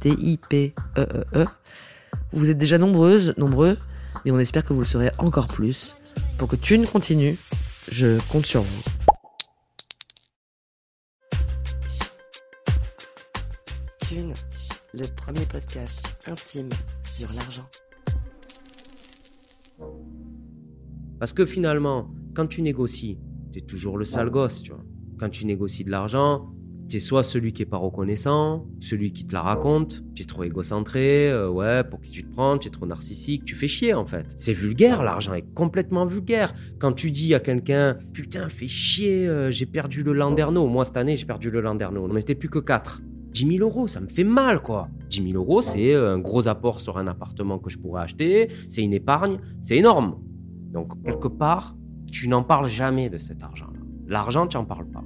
[0.00, 1.46] T-I-P-E-E-E.
[2.32, 3.76] Vous êtes déjà nombreuses, nombreux,
[4.24, 5.96] mais on espère que vous le serez encore plus.
[6.38, 7.38] Pour que Thune continue,
[7.90, 8.82] je compte sur vous.
[14.08, 14.34] Thune,
[14.94, 16.70] le premier podcast intime
[17.04, 17.68] sur l'argent.
[21.18, 23.18] Parce que finalement, quand tu négocies,
[23.52, 24.82] tu es toujours le sale gosse, tu vois.
[25.18, 26.48] Quand tu négocies de l'argent,
[26.90, 30.26] tu es soit celui qui est pas reconnaissant, celui qui te la raconte, tu es
[30.26, 33.68] trop égocentré, euh, ouais, pour qui tu te prends, tu es trop narcissique, tu fais
[33.68, 34.26] chier en fait.
[34.36, 36.52] C'est vulgaire, l'argent est complètement vulgaire.
[36.80, 40.96] Quand tu dis à quelqu'un, putain, fais chier, euh, j'ai perdu le Landerneau, moi cette
[40.96, 43.00] année j'ai perdu le Landerneau, on n'était plus que 4.
[43.30, 44.88] 10 000 euros, ça me fait mal quoi.
[45.10, 48.50] 10 000 euros, c'est euh, un gros apport sur un appartement que je pourrais acheter,
[48.66, 50.16] c'est une épargne, c'est énorme.
[50.72, 51.76] Donc quelque part,
[52.10, 53.78] tu n'en parles jamais de cet argent-là.
[54.08, 55.04] L'argent, tu n'en parles pas.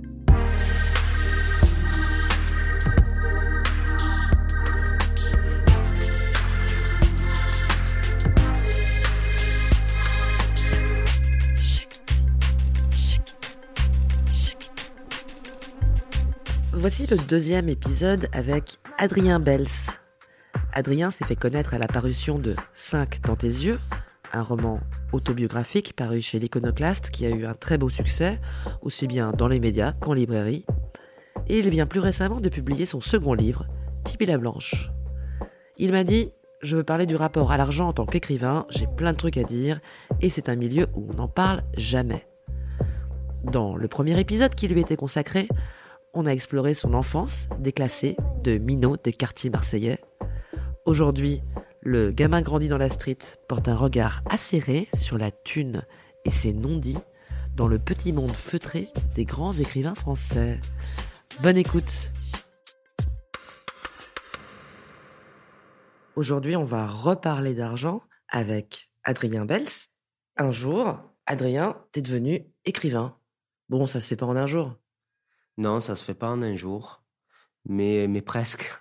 [16.86, 19.88] Voici le deuxième épisode avec Adrien Bels.
[20.74, 23.80] Adrien s'est fait connaître à la parution de 5 dans tes yeux,
[24.34, 24.80] un roman
[25.12, 28.38] autobiographique paru chez l'Iconoclaste qui a eu un très beau succès,
[28.82, 30.66] aussi bien dans les médias qu'en librairie.
[31.48, 33.66] Et il vient plus récemment de publier son second livre,
[34.04, 34.90] Tipeee la Blanche.
[35.78, 39.12] Il m'a dit Je veux parler du rapport à l'argent en tant qu'écrivain, j'ai plein
[39.14, 39.80] de trucs à dire,
[40.20, 42.26] et c'est un milieu où on n'en parle jamais.
[43.42, 45.48] Dans le premier épisode qui lui était consacré,
[46.14, 49.98] on a exploré son enfance déclassée de minot des quartiers marseillais.
[50.86, 51.42] Aujourd'hui,
[51.82, 55.82] le gamin grandi dans la street porte un regard acéré sur la thune
[56.24, 56.98] et ses non-dits
[57.56, 60.60] dans le petit monde feutré des grands écrivains français.
[61.42, 62.10] Bonne écoute
[66.16, 69.66] Aujourd'hui, on va reparler d'argent avec Adrien Bels.
[70.36, 73.18] Un jour, Adrien, t'es devenu écrivain.
[73.68, 74.76] Bon, ça se fait pas en un jour.
[75.56, 77.02] Non, ça se fait pas en un jour,
[77.64, 78.80] mais, mais presque.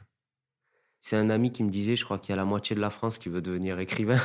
[1.00, 2.90] C'est un ami qui me disait, je crois qu'il y a la moitié de la
[2.90, 4.22] France qui veut devenir écrivain.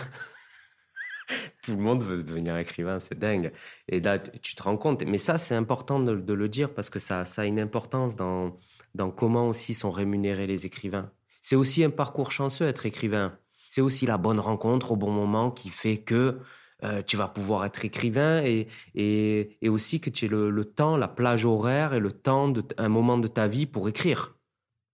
[1.62, 3.52] Tout le monde veut devenir écrivain, c'est dingue.
[3.88, 5.02] Et là, tu te rends compte.
[5.04, 8.58] Mais ça, c'est important de, le dire parce que ça, ça a une importance dans,
[8.94, 11.10] dans comment aussi sont rémunérés les écrivains.
[11.42, 13.38] C'est aussi un parcours chanceux être écrivain.
[13.66, 16.40] C'est aussi la bonne rencontre au bon moment qui fait que
[16.84, 20.64] euh, tu vas pouvoir être écrivain et, et, et aussi que tu aies le, le,
[20.64, 24.36] temps, la plage horaire et le temps, de, un moment de ta vie pour écrire.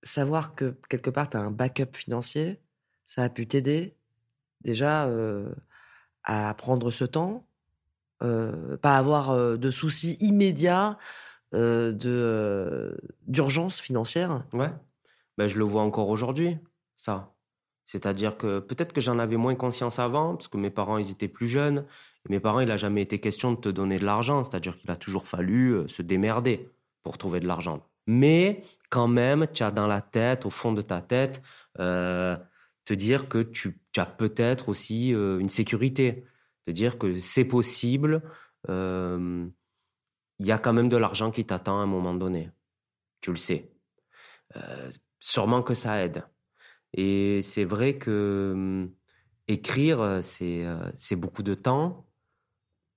[0.03, 2.59] Savoir que quelque part, tu as un backup financier,
[3.05, 3.97] ça a pu t'aider
[4.63, 5.55] déjà euh,
[6.23, 7.47] à prendre ce temps,
[8.23, 10.99] euh, pas avoir de soucis immédiats
[11.53, 14.45] de d'urgence financière.
[14.53, 14.73] Ouais,
[15.37, 16.57] ben, je le vois encore aujourd'hui,
[16.97, 17.34] ça.
[17.87, 21.29] C'est-à-dire que peut-être que j'en avais moins conscience avant, parce que mes parents, ils étaient
[21.29, 21.85] plus jeunes.
[22.27, 24.45] Et mes parents, il n'a jamais été question de te donner de l'argent.
[24.45, 26.71] C'est-à-dire qu'il a toujours fallu se démerder
[27.03, 27.87] pour trouver de l'argent.
[28.07, 31.43] Mais quand même, tu as dans la tête, au fond de ta tête,
[31.79, 32.37] euh,
[32.85, 36.25] te dire que tu, tu as peut-être aussi euh, une sécurité.
[36.67, 38.23] Te dire que c'est possible.
[38.69, 39.47] Il euh,
[40.39, 42.51] y a quand même de l'argent qui t'attend à un moment donné.
[43.21, 43.71] Tu le sais.
[45.19, 46.25] sûrement que ça aide.
[46.95, 48.95] Et c'est vrai que hum,
[49.49, 50.65] écrire, c'est
[50.97, 52.07] c'est beaucoup de temps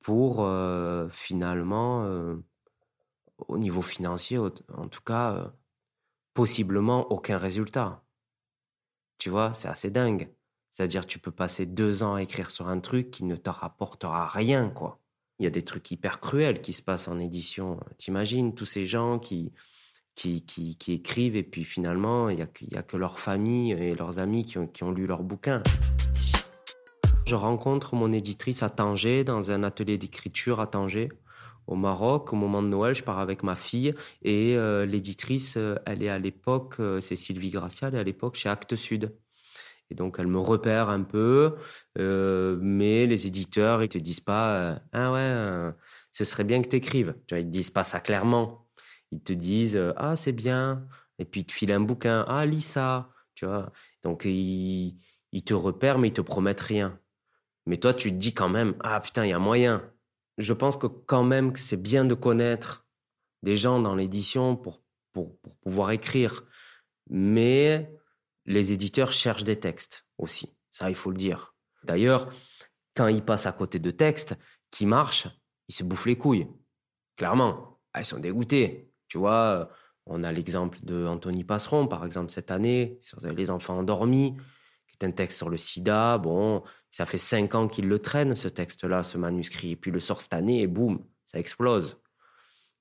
[0.08, 2.38] pour euh, finalement, euh,
[3.50, 5.50] au niveau financier, en tout cas, euh,
[6.34, 8.06] possiblement aucun résultat.
[9.18, 10.34] Tu vois, c'est assez dingue.
[10.72, 14.30] C'est-à-dire, tu peux passer deux ans à écrire sur un truc qui ne te rapportera
[14.30, 15.02] rien, quoi.
[15.40, 17.78] Il y a des trucs hyper cruels qui se passent en édition.
[17.98, 19.52] T'imagines tous ces gens qui,
[20.18, 24.58] qui, écrivent et puis finalement, il n'y a, que leur famille et leurs amis qui
[24.58, 25.62] ont, lu leur bouquin.
[27.26, 31.10] Je rencontre mon éditrice à Tanger, dans un atelier d'écriture à Tanger,
[31.68, 32.34] au Maroc.
[32.34, 33.94] Au moment de Noël, je pars avec ma fille
[34.24, 38.04] et euh, l'éditrice, euh, elle est à l'époque, euh, c'est Sylvie Gracia, elle est à
[38.04, 39.16] l'époque chez Actes Sud.
[39.90, 41.56] Et donc, elle me repère un peu,
[41.96, 45.72] mais les éditeurs, ils te disent pas, ah ouais,
[46.12, 47.16] ce serait bien que tu écrives.
[47.26, 48.67] Tu vois, ils te disent pas ça clairement.
[49.12, 50.86] Ils te disent, ah, c'est bien.
[51.20, 53.10] Et puis, ils te filent un bouquin, ah, lis ça.
[53.36, 53.72] Tu vois.
[54.04, 54.98] Donc, ils,
[55.32, 57.00] ils te repèrent, mais ils te promettent rien.
[57.66, 59.84] Mais toi, tu te dis quand même, ah putain, il y a moyen
[60.38, 62.88] je pense que quand même c'est bien de connaître
[63.44, 64.82] des gens dans l'édition pour,
[65.14, 66.44] pour, pouvoir écrire.
[67.10, 67.92] Mais
[68.46, 70.56] les éditeurs cherchent des textes aussi.
[70.72, 71.56] Ça, il faut le dire.
[71.84, 72.30] D'ailleurs,
[72.96, 74.36] quand ils passent à côté de textes
[74.70, 75.28] qui marchent,
[75.70, 76.48] ils se bouffent les couilles.
[77.16, 77.80] Clairement.
[77.94, 78.92] Ah, ils sont dégoûtés.
[79.08, 79.70] Tu vois,
[80.06, 84.36] on a l'exemple de Anthony Passeron, par exemple, cette année, sur Les enfants endormis,
[84.88, 86.18] qui est un texte sur le sida.
[86.18, 89.72] Bon, ça fait cinq ans qu'il le traîne, ce texte-là, ce manuscrit.
[89.72, 92.00] Et puis le sort cette année et boum, ça explose.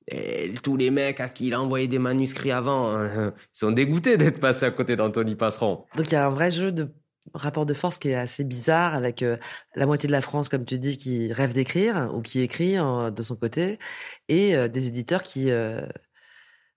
[0.09, 4.17] Et tous les mecs à qui il a envoyé des manuscrits avant hein, sont dégoûtés
[4.17, 5.85] d'être passés à côté d'Anthony Passeron.
[5.97, 6.89] Donc il y a un vrai jeu de
[7.35, 9.37] rapport de force qui est assez bizarre avec euh,
[9.75, 13.23] la moitié de la France, comme tu dis, qui rêve d'écrire ou qui écrit de
[13.23, 13.79] son côté,
[14.29, 15.81] et euh, des éditeurs qui euh,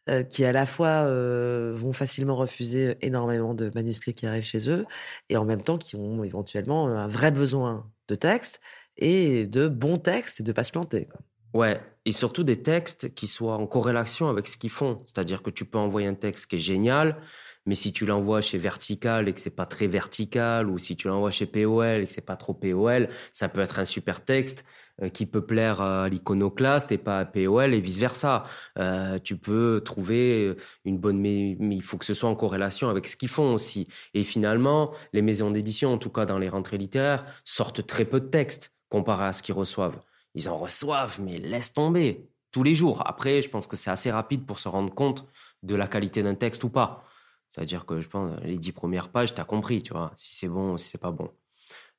[0.10, 4.70] euh, qui à la fois euh, vont facilement refuser énormément de manuscrits qui arrivent chez
[4.70, 4.86] eux,
[5.30, 8.60] et en même temps qui ont éventuellement un vrai besoin de texte
[8.98, 11.08] et de bons textes et de pas se planter.
[11.54, 15.02] Ouais, et surtout des textes qui soient en corrélation avec ce qu'ils font.
[15.06, 17.20] C'est-à-dire que tu peux envoyer un texte qui est génial,
[17.66, 21.08] mais si tu l'envoies chez Vertical et que c'est pas très vertical, ou si tu
[21.08, 24.64] l'envoies chez POL et que c'est pas trop POL, ça peut être un super texte
[25.02, 28.44] euh, qui peut plaire à l'iconoclaste et pas à POL et vice versa.
[28.78, 30.56] Euh, tu peux trouver
[30.86, 33.88] une bonne, mais, il faut que ce soit en corrélation avec ce qu'ils font aussi.
[34.14, 38.20] Et finalement, les maisons d'édition, en tout cas dans les rentrées littéraires, sortent très peu
[38.20, 40.00] de textes comparé à ce qu'ils reçoivent.
[40.36, 43.02] Ils en reçoivent, mais laisse tomber tous les jours.
[43.06, 45.26] Après, je pense que c'est assez rapide pour se rendre compte
[45.64, 47.04] de la qualité d'un texte ou pas.
[47.52, 50.48] C'est-à-dire que je pense, les dix premières pages, tu as compris, tu vois, si c'est
[50.48, 51.32] bon, si c'est pas bon.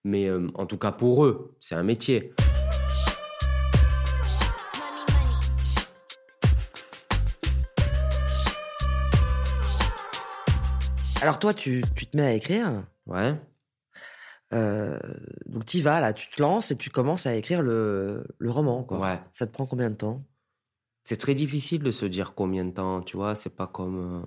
[0.05, 2.33] Mais euh, en tout cas, pour eux, c'est un métier.
[11.21, 12.85] Alors toi, tu, te mets à écrire?
[13.07, 13.35] Ouais.
[14.53, 14.99] Euh,
[15.47, 18.83] donc tu vas là, tu te lances et tu commences à écrire le, le roman.
[18.83, 18.99] Quoi.
[18.99, 19.21] Ouais.
[19.33, 20.25] Ça te prend combien de temps?
[21.05, 23.35] C'est très difficile de se dire combien de temps, tu vois.
[23.35, 24.23] C'est pas comme...
[24.23, 24.27] Euh,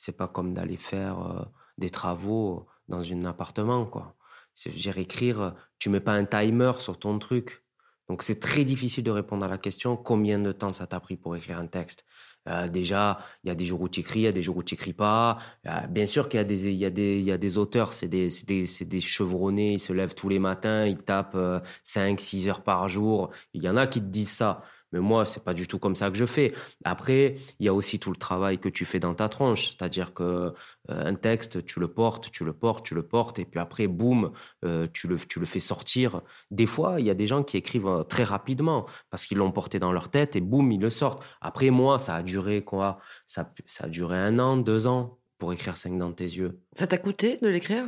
[0.00, 1.44] c'est pas comme d'aller faire euh,
[1.76, 4.14] des travaux dans un appartement, quoi.
[4.54, 7.64] C'est dire écrire, tu mets pas un timer sur ton truc.
[8.08, 11.16] Donc c'est très difficile de répondre à la question combien de temps ça t'a pris
[11.16, 12.04] pour écrire un texte.
[12.48, 14.56] Euh, déjà, il y a des jours où tu écris, il y a des jours
[14.56, 15.38] où tu écris pas.
[15.66, 17.58] Euh, bien sûr qu'il y a des, il y a des, il y a des
[17.58, 21.36] auteurs, c'est des, c'est des, des chevronnés, ils se lèvent tous les matins, ils tapent
[21.84, 23.30] 5, 6 heures par jour.
[23.54, 24.62] Il y en a qui te disent ça.
[24.92, 26.54] Mais moi, c'est pas du tout comme ça que je fais.
[26.84, 30.14] Après, il y a aussi tout le travail que tu fais dans ta tronche, c'est-à-dire
[30.14, 30.52] que euh,
[30.88, 34.32] un texte, tu le portes, tu le portes, tu le portes, et puis après, boum,
[34.64, 36.22] euh, tu le tu le fais sortir.
[36.50, 39.52] Des fois, il y a des gens qui écrivent euh, très rapidement parce qu'ils l'ont
[39.52, 41.22] porté dans leur tête et boum, ils le sortent.
[41.40, 42.98] Après, moi, ça a duré quoi?
[43.26, 46.60] Ça ça a duré un an, deux ans pour écrire cinq dans tes yeux.
[46.72, 47.84] Ça t'a coûté de l'écrire?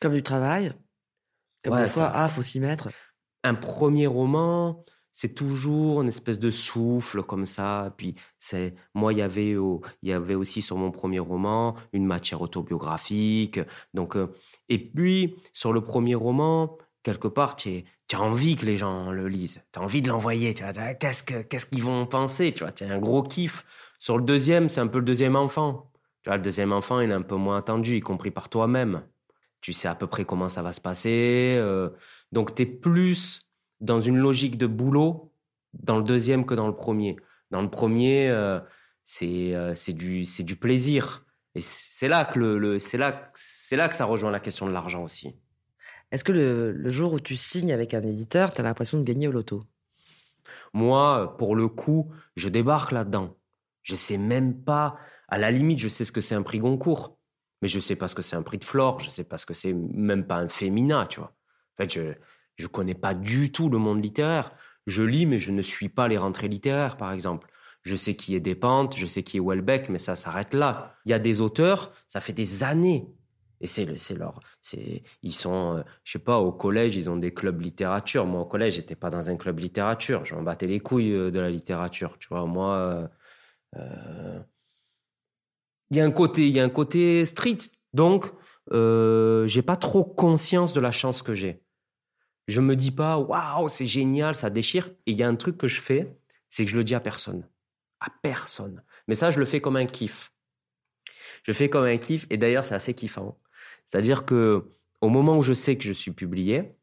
[0.00, 0.72] Comme du travail?
[1.64, 2.88] Comme ouais, des fois, ah, faut s'y mettre.
[3.44, 4.84] Un premier roman
[5.18, 7.92] c'est toujours une espèce de souffle comme ça.
[7.96, 12.06] Puis c'est moi, il y avait il y avait aussi sur mon premier roman une
[12.06, 13.58] matière autobiographique.
[13.94, 14.32] Donc euh,
[14.68, 17.82] et puis sur le premier roman, quelque part, tu
[18.12, 19.60] as envie que les gens le lisent.
[19.72, 20.54] Tu as envie de l'envoyer.
[20.54, 20.62] Tu
[21.00, 23.64] qu'est-ce que qu'est-ce qu'ils vont penser Tu vois, as un gros kiff.
[23.98, 25.90] Sur le deuxième, c'est un peu le deuxième enfant.
[26.26, 29.02] Le deuxième enfant, il est un peu moins attendu, y compris par toi-même.
[29.62, 31.56] Tu sais à peu près comment ça va se passer.
[31.58, 31.90] Euh,
[32.30, 33.47] donc tu es plus
[33.80, 35.32] dans une logique de boulot
[35.72, 37.16] dans le deuxième que dans le premier.
[37.50, 38.60] Dans le premier, euh,
[39.04, 43.32] c'est euh, du du plaisir et c'est là que le, c'est là
[43.72, 45.34] là que ça rejoint la question de l'argent aussi.
[46.10, 49.04] Est-ce que le, le, jour où tu signes avec un éditeur, tu as l'impression de
[49.04, 49.62] gagner au loto?
[50.72, 53.36] Moi, pour le coup, je débarque là-dedans.
[53.82, 54.96] Je sais même pas.
[55.28, 57.18] À la limite, je sais ce que c'est un prix Goncourt,
[57.60, 59.00] mais je sais pas ce que c'est un prix de Flore.
[59.00, 61.34] Je sais pas ce que c'est même pas un Femina, tu vois.
[61.74, 62.12] En fait, je
[62.58, 64.50] je connais pas du tout le monde littéraire.
[64.86, 67.48] Je lis, mais je ne suis pas les rentrées littéraires, par exemple.
[67.82, 70.96] Je sais qui est Despentes, je sais qui est Welbeck, mais ça s'arrête là.
[71.06, 73.06] Il y a des auteurs, ça fait des années
[73.60, 73.84] Et c'est
[74.14, 74.40] leur
[75.22, 78.26] ils sont euh, je sais pas au collège ils ont des clubs littérature.
[78.26, 80.24] Moi au collège j'étais pas dans un club littérature.
[80.24, 82.18] Je m'en battais les couilles euh, de la littérature.
[82.18, 83.08] Tu vois moi
[83.76, 84.40] euh,
[85.90, 87.58] il y a un côté il y a un côté street.
[87.94, 88.32] Donc
[88.72, 91.62] euh, j'ai pas trop conscience de la chance que j'ai.
[92.48, 94.88] Je me dis pas waouh c'est génial ça déchire.
[95.06, 96.16] Et il y a un truc que je fais
[96.50, 97.46] c'est que je le dis à personne
[98.00, 98.82] à personne.
[99.06, 100.32] Mais ça je le fais comme un kiff.
[101.44, 103.38] Je fais comme un kiff et d'ailleurs c'est assez kiffant.
[103.86, 104.68] C'est-à-dire que
[105.00, 106.74] au moment où je sais que je suis publié,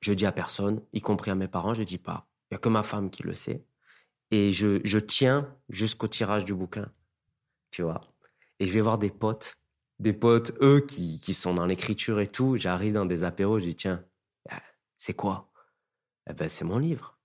[0.00, 2.28] je dis à personne, y compris à mes parents, je dis pas.
[2.50, 3.64] Il y a que ma femme qui le sait.
[4.30, 6.90] Et je, je tiens jusqu'au tirage du bouquin.
[7.70, 8.02] Tu vois.
[8.60, 9.54] Et je vais voir des potes,
[9.98, 12.56] des potes, eux, qui, qui sont dans l'écriture et tout.
[12.56, 14.04] J'arrive dans des apéros, je dis, tiens,
[14.96, 15.50] c'est quoi?
[16.28, 17.18] Eh ben, c'est mon livre.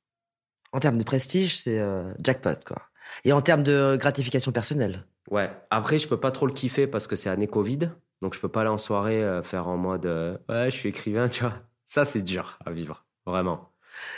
[0.71, 2.81] En termes de prestige, c'est euh, jackpot, quoi.
[3.23, 5.05] Et en termes de gratification personnelle?
[5.31, 5.51] Ouais.
[5.69, 7.91] Après, je peux pas trop le kiffer parce que c'est année Covid.
[8.21, 10.89] Donc, je peux pas aller en soirée euh, faire en mode euh, ouais, je suis
[10.89, 11.53] écrivain, tu vois.
[11.85, 13.71] Ça, c'est dur à vivre, vraiment.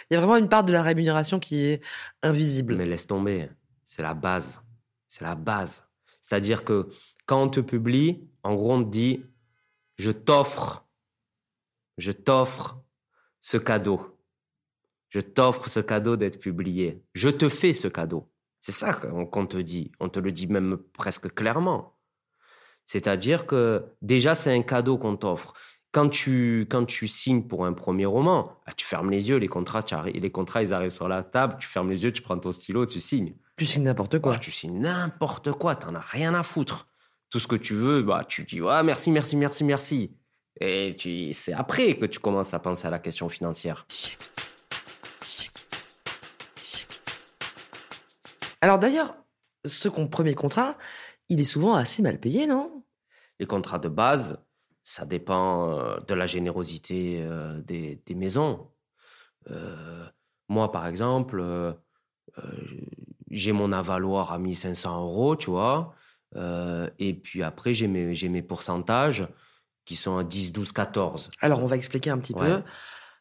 [0.10, 1.84] Il y a vraiment une part de la rémunération qui est
[2.22, 2.76] invisible.
[2.76, 3.50] Mais laisse tomber,
[3.84, 4.62] c'est la base.
[5.08, 5.86] C'est la base.
[6.22, 6.90] C'est-à-dire que
[7.26, 9.24] quand on te publie, en gros, on te dit
[9.98, 10.86] je t'offre,
[11.98, 12.82] je t'offre
[13.42, 14.18] ce cadeau.
[15.10, 17.04] Je t'offre ce cadeau d'être publié.
[17.14, 18.32] Je te fais ce cadeau.
[18.62, 19.92] C'est ça qu'on te dit.
[20.00, 21.98] On te le dit même presque clairement.
[22.86, 25.54] C'est-à-dire que déjà, c'est un cadeau qu'on t'offre.
[25.92, 29.50] Quand tu, quand tu signes pour un premier roman, ah, tu fermes les yeux, les
[29.50, 29.84] contrats,
[30.14, 32.86] les contrats, ils arrivent sur la table, tu fermes les yeux, tu prends ton stylo,
[32.86, 33.36] tu signes.
[33.58, 34.36] Tu signes n'importe quoi.
[34.36, 36.88] Ah, tu signes n'importe quoi, t'en as rien à foutre.
[37.30, 40.16] Tout ce que tu veux, bah, tu dis, ah, merci, merci, merci, merci.
[40.60, 43.86] Et tu, c'est après que tu commences à penser à la question financière.
[48.62, 49.16] Alors d'ailleurs,
[49.66, 50.78] ce premier contrat,
[51.30, 52.84] il est souvent assez mal payé, non?
[53.40, 54.38] Les contrats de base,
[54.84, 58.70] ça dépend euh, de la générosité euh, des, des maisons.
[59.50, 60.06] Euh,
[60.48, 61.74] moi, par exemple, euh,
[63.30, 65.96] j'ai mon avaloir à 1500 euros, tu vois.
[66.36, 69.28] Euh, et puis après, j'ai mes, j'ai mes pourcentages
[69.92, 71.30] qui sont à 10, 12, 14.
[71.42, 72.48] Alors on va expliquer un petit Ouais.
[72.48, 72.64] peu.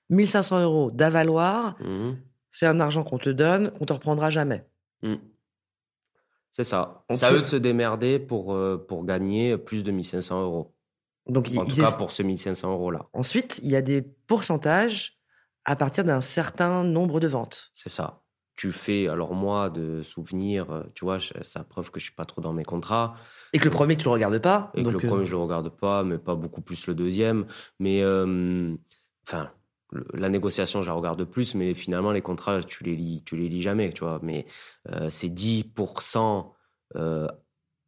[0.08, 2.16] 1500 euros d'avaloir, Mhm.
[2.52, 4.64] c'est un argent qu'on te donne, qu'on te reprendra jamais.
[5.02, 5.16] Mm.
[6.50, 7.04] C'est ça.
[7.08, 10.74] On C'est à eux de se démerder pour, euh, pour gagner plus de 1500 euros.
[11.26, 13.06] Donc En tout cas, pour ces 1500 euros-là.
[13.12, 15.18] ensuite, il y a des pourcentages
[15.64, 17.70] à partir d'un certain nombre de ventes.
[17.74, 18.19] C'est ça.
[18.60, 22.26] Tu fais, alors moi, de souvenir, euh, tu vois, ça preuve que je suis pas
[22.26, 23.14] trop dans mes contrats.
[23.54, 24.70] Et que le premier, tu le regardes pas.
[24.74, 26.94] Et donc, que le euh, premier, je le regarde pas, mais pas beaucoup plus le
[26.94, 27.46] deuxième.
[27.78, 28.76] Mais, euh,
[29.26, 29.50] enfin,
[30.12, 33.48] la négociation, je la regarde plus, mais finalement, les contrats, tu les lis, tu les
[33.48, 34.20] lis jamais, tu vois.
[34.22, 34.44] Mais
[34.90, 36.52] euh, c'est 10%
[36.96, 37.28] euh,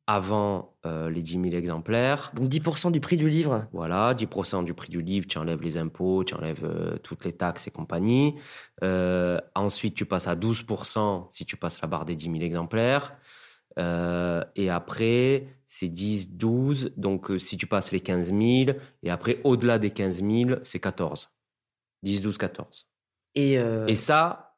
[0.07, 2.33] avant euh, les 10 000 exemplaires.
[2.35, 3.67] Donc 10% du prix du livre.
[3.73, 7.33] Voilà, 10% du prix du livre, tu enlèves les impôts, tu enlèves euh, toutes les
[7.33, 8.35] taxes et compagnie.
[8.83, 13.17] Euh, ensuite, tu passes à 12% si tu passes la barre des 10 000 exemplaires.
[13.79, 16.93] Euh, et après, c'est 10, 12.
[16.97, 21.31] Donc, si tu passes les 15 000, et après, au-delà des 15 000, c'est 14.
[22.03, 22.89] 10, 12, 14.
[23.35, 24.57] Et, Et ça,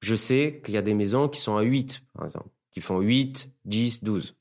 [0.00, 2.98] je sais qu'il y a des maisons qui sont à 8, par exemple, qui font
[2.98, 4.34] 8, 10, 12.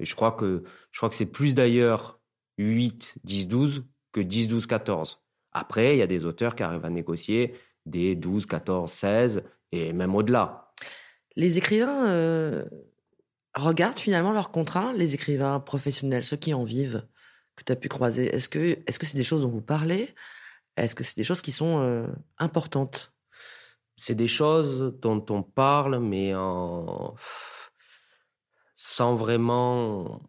[0.00, 2.20] Et je crois que, je crois que c'est plus d'ailleurs
[2.58, 5.20] 8, 10, 12 que 10, 12, 14.
[5.52, 7.54] Après, il y a des auteurs qui arrivent à négocier
[7.86, 10.72] des 12, 14, 16 et même au-delà.
[11.36, 12.64] les écrivains euh,
[13.54, 17.06] regardent finalement leurs contrats, les écrivains professionnels, ceux qui en vivent,
[17.56, 18.34] que tu as pu croiser.
[18.34, 20.08] Est-ce que c'est des choses dont vous parlez?
[20.76, 22.06] Est-ce que c'est des choses qui sont euh,
[22.38, 23.12] importantes?
[23.96, 27.14] C'est des choses dont on parle, mais en...
[28.84, 30.20] sans vraiment,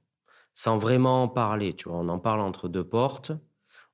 [0.53, 1.74] sans vraiment en parler.
[1.74, 3.33] Tu vois, on en parle entre deux portes.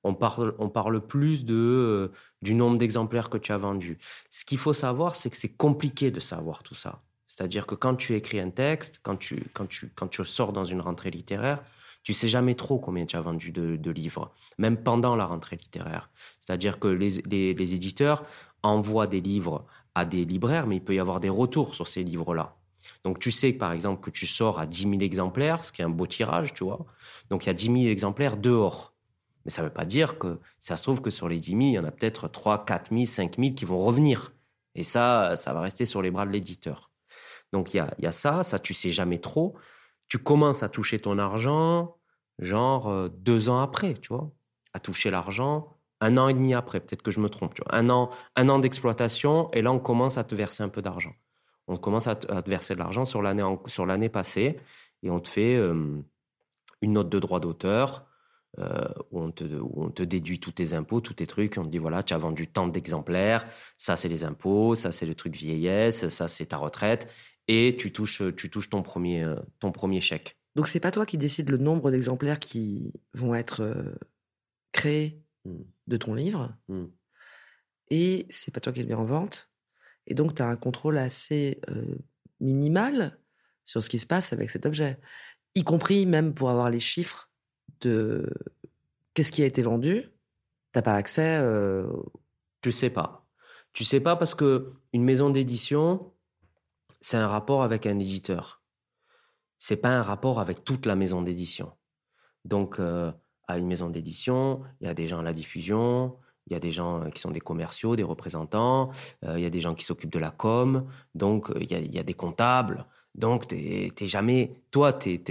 [0.03, 2.11] On parle, on parle plus de, euh,
[2.43, 3.97] du nombre d'exemplaires que tu as vendus.
[4.29, 6.99] Ce qu'il faut savoir, c'est que c'est compliqué de savoir tout ça.
[7.25, 10.65] C'est-à-dire que quand tu écris un texte, quand tu, quand tu, quand tu sors dans
[10.65, 11.63] une rentrée littéraire,
[12.03, 16.11] tu sais jamais trop combien tu as vendu de, livres, même pendant la rentrée littéraire.
[16.39, 18.23] C'est-à-dire que les, les, les éditeurs
[18.61, 19.65] envoient des livres
[19.95, 22.60] à des libraires, mais il peut y avoir des retours sur ces livres-là.
[23.03, 25.85] Donc tu sais, par exemple, que tu sors à 10 000 exemplaires, ce qui est
[25.85, 26.85] un beau tirage, tu vois.
[27.29, 28.93] Donc il y a 10 000 exemplaires dehors.
[29.45, 31.61] Mais ça ne veut pas dire que ça se trouve que sur les 10 000,
[31.61, 34.33] il y en a peut-être 3, 4 000, 5 000 qui vont revenir.
[34.75, 36.91] Et ça, ça va rester sur les bras de l'éditeur.
[37.51, 39.55] Donc il y a, ça, ça tu sais jamais trop.
[40.07, 41.97] Tu commences à toucher ton argent,
[42.39, 44.31] genre euh, deux ans après, tu vois.
[44.73, 47.75] À toucher l'argent un an et demi après, peut-être que je me trompe, tu vois.
[47.75, 51.13] Un an, un an d'exploitation, et là on commence à te verser un peu d'argent.
[51.71, 54.57] On commence à te, verser de l'argent sur l'année sur l'année passée,
[55.03, 56.01] et on te fait euh,
[56.81, 58.05] une note de droit d'auteur,
[58.59, 61.57] euh, où, on te, où on te déduit tous tes impôts, tous tes trucs.
[61.57, 63.45] On te dit voilà, tu as vendu tant d'exemplaires,
[63.77, 67.07] ça c'est les impôts, ça c'est le truc vieillesse, ça c'est ta retraite,
[67.47, 69.25] et tu touches, tu touches ton, premier,
[69.59, 70.37] ton premier chèque.
[70.55, 73.95] Donc c'est pas toi qui décides le nombre d'exemplaires qui vont être euh,
[74.73, 75.63] créés Mm.
[75.87, 76.85] de ton livre, Mm.
[77.89, 79.50] et c'est pas toi qui le mets en vente,
[80.07, 81.61] et donc tu as un contrôle assez
[82.39, 83.17] minimal
[83.65, 84.99] sur ce qui se passe avec cet objet,
[85.55, 87.29] y compris même pour avoir les chiffres
[87.81, 88.29] de
[89.13, 90.09] qu'est-ce qui a été vendu,
[90.71, 91.37] t'as pas accès.
[91.39, 91.87] euh,
[92.61, 93.27] Tu sais pas.
[93.73, 96.13] Tu sais pas parce que une maison d'édition,
[96.99, 98.61] c'est un rapport avec un éditeur.
[99.59, 101.71] C'est pas un rapport avec toute la maison d'édition.
[102.45, 106.17] Donc, à une maison d'édition, il y a des gens à la diffusion,
[106.47, 108.91] il y a des gens euh, qui sont des commerciaux, des représentants,
[109.25, 111.99] euh, il y a des gens qui s'occupent de la com, donc euh, il y,
[111.99, 112.85] a, des comptables.
[113.15, 114.53] Donc, t'es jamais.
[114.71, 115.21] Toi, t'es.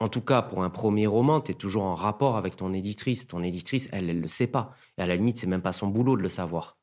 [0.00, 3.26] en tout cas, pour un premier roman, tu es toujours en rapport avec ton éditrice.
[3.26, 4.74] Ton éditrice, elle, elle le sait pas.
[4.98, 6.76] Et à la limite, c'est même pas son boulot de le savoir.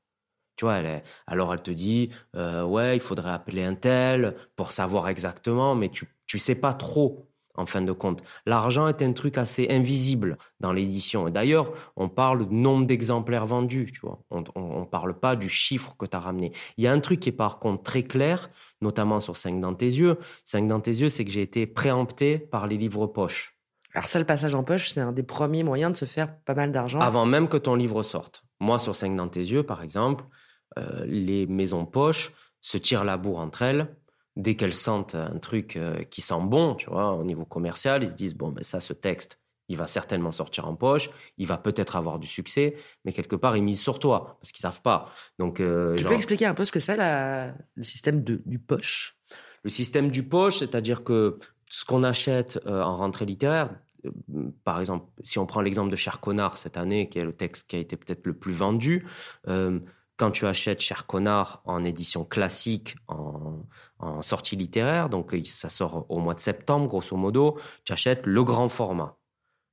[0.58, 0.82] Tu vois,
[1.26, 6.08] alors elle te dit, ouais, il faudrait appeler un tel pour savoir exactement, mais tu,
[6.28, 7.31] tu sais pas trop,
[7.62, 8.22] en fin de compte.
[8.46, 11.28] L'argent est un truc assez invisible dans l'édition.
[11.28, 14.20] Et d'ailleurs, on parle de nombre d'exemplaires vendus, tu vois.
[14.32, 16.52] On, on parle pas du chiffre que tu as ramené.
[16.78, 18.48] Il y a un truc qui est par contre très clair,
[18.82, 20.18] notamment sur 5 dans tes yeux.
[20.46, 23.56] 5 dans tes yeux, c'est que j'ai été préempté par les livres poche.
[23.94, 26.54] Alors ça, le passage en poche, c'est un des premiers moyens de se faire pas
[26.54, 27.00] mal d'argent.
[27.00, 28.44] Avant même que ton livre sorte.
[28.60, 30.24] Moi, sur 5 dans tes yeux, par exemple,
[30.78, 33.96] euh, les maisons poches se tirent la bourre entre elles.
[34.38, 38.10] Dès qu'elles sentent un truc euh, qui sent bon, tu vois, au niveau commercial, ils
[38.10, 41.58] se disent, bon, ben ça, ce texte, il va certainement sortir en poche, il va
[41.58, 45.10] peut-être avoir du succès, mais quelque part, ils misent sur toi, parce qu'ils savent pas.
[45.38, 48.42] Donc, euh, Tu genre- peux expliquer un peu ce que c'est la- le système de,
[48.46, 49.18] du poche?
[49.64, 51.38] Le système du poche, c'est-à-dire que
[51.70, 53.70] ce qu'on achète euh, en rentrée littéraire,
[54.06, 54.12] euh,
[54.64, 57.68] par exemple, si on prend l'exemple de Cher Connard cette année, qui est le texte
[57.70, 59.06] qui a été peut-être le plus vendu,
[60.22, 63.64] quand tu achètes Cher Connard en édition classique, en,
[63.98, 68.44] en sortie littéraire, donc ça sort au mois de septembre, grosso modo, tu achètes le
[68.44, 69.18] grand format.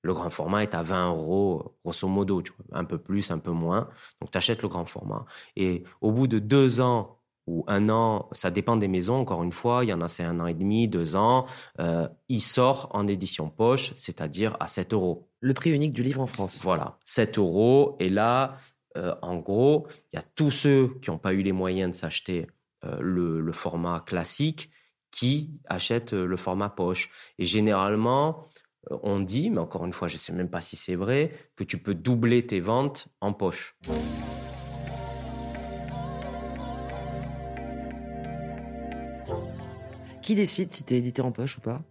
[0.00, 3.38] Le grand format est à 20 euros, grosso modo, tu vois, un peu plus, un
[3.38, 3.90] peu moins.
[4.22, 5.26] Donc, tu achètes le grand format.
[5.54, 9.52] Et au bout de deux ans ou un an, ça dépend des maisons, encore une
[9.52, 11.44] fois, il y en a c'est un an et demi, deux ans,
[11.78, 15.28] euh, il sort en édition poche, c'est-à-dire à 7 euros.
[15.40, 16.58] Le prix unique du livre en France.
[16.62, 17.96] Voilà, 7 euros.
[18.00, 18.56] Et là,
[18.98, 21.96] euh, en gros, il y a tous ceux qui n'ont pas eu les moyens de
[21.96, 22.46] s'acheter
[22.84, 24.70] euh, le, le format classique
[25.10, 27.10] qui achètent euh, le format poche.
[27.38, 28.48] Et généralement,
[28.90, 31.64] on dit, mais encore une fois, je ne sais même pas si c'est vrai, que
[31.64, 33.76] tu peux doubler tes ventes en poche.
[40.22, 41.82] Qui décide si t'es édité en poche ou pas?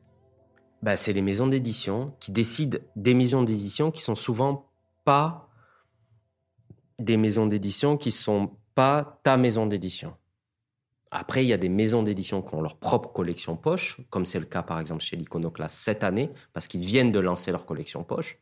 [0.84, 4.70] Ben, c'est les maisons d'édition qui décident des maisons d'édition qui sont souvent
[5.06, 5.47] pas
[7.00, 10.16] des maisons d'édition qui sont pas ta maison d'édition.
[11.12, 14.40] Après, il y a des maisons d'édition qui ont leur propre collection poche, comme c'est
[14.40, 18.04] le cas par exemple chez l'Iconoclast cette année, parce qu'ils viennent de lancer leur collection
[18.04, 18.40] poche.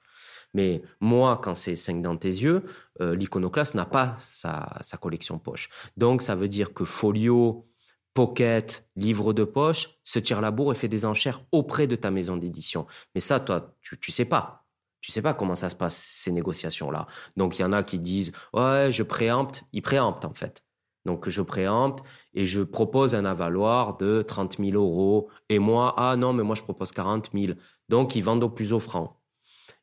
[0.54, 2.64] Mais moi, quand c'est 5 dans tes yeux,
[3.02, 5.70] euh, l'Iconoclast n'a pas sa, sa collection poche.
[5.98, 7.68] Donc, ça veut dire que Folio,
[8.14, 12.12] Pocket, livre de poche, se tire la bourre et fait des enchères auprès de ta
[12.12, 12.88] maison d'édition.
[13.14, 14.65] Mais ça, toi, tu, tu sais pas.
[15.06, 17.06] Tu sais pas comment ça se passe, ces négociations-là.
[17.38, 19.64] Donc, il y en a qui disent, ouais, je préempte.
[19.72, 20.64] Ils préemptent, en fait.
[21.06, 25.30] Donc, je préempte et je propose un avaloir de 30 000 euros.
[25.50, 27.54] Et moi, ah non, mais moi, je propose 40 000.
[27.88, 29.22] Donc, ils vendent au plus offrant.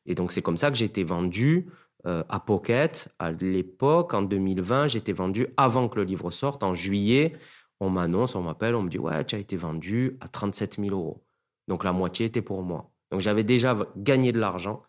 [0.05, 1.69] Et donc, c'est comme ça que j'ai été vendu
[2.05, 3.07] euh, à Pocket.
[3.17, 7.39] À l'époque, en 2020, j'ai été vendu avant que le livre sorte, en juillet
[7.83, 10.95] on m'annonce, on m'appelle, on me dit ouais, tu as été vendu à 37 000
[10.95, 11.25] euros.
[11.67, 12.91] Donc la moitié était pour moi.
[13.11, 14.83] Donc j'avais déjà gagné de l'argent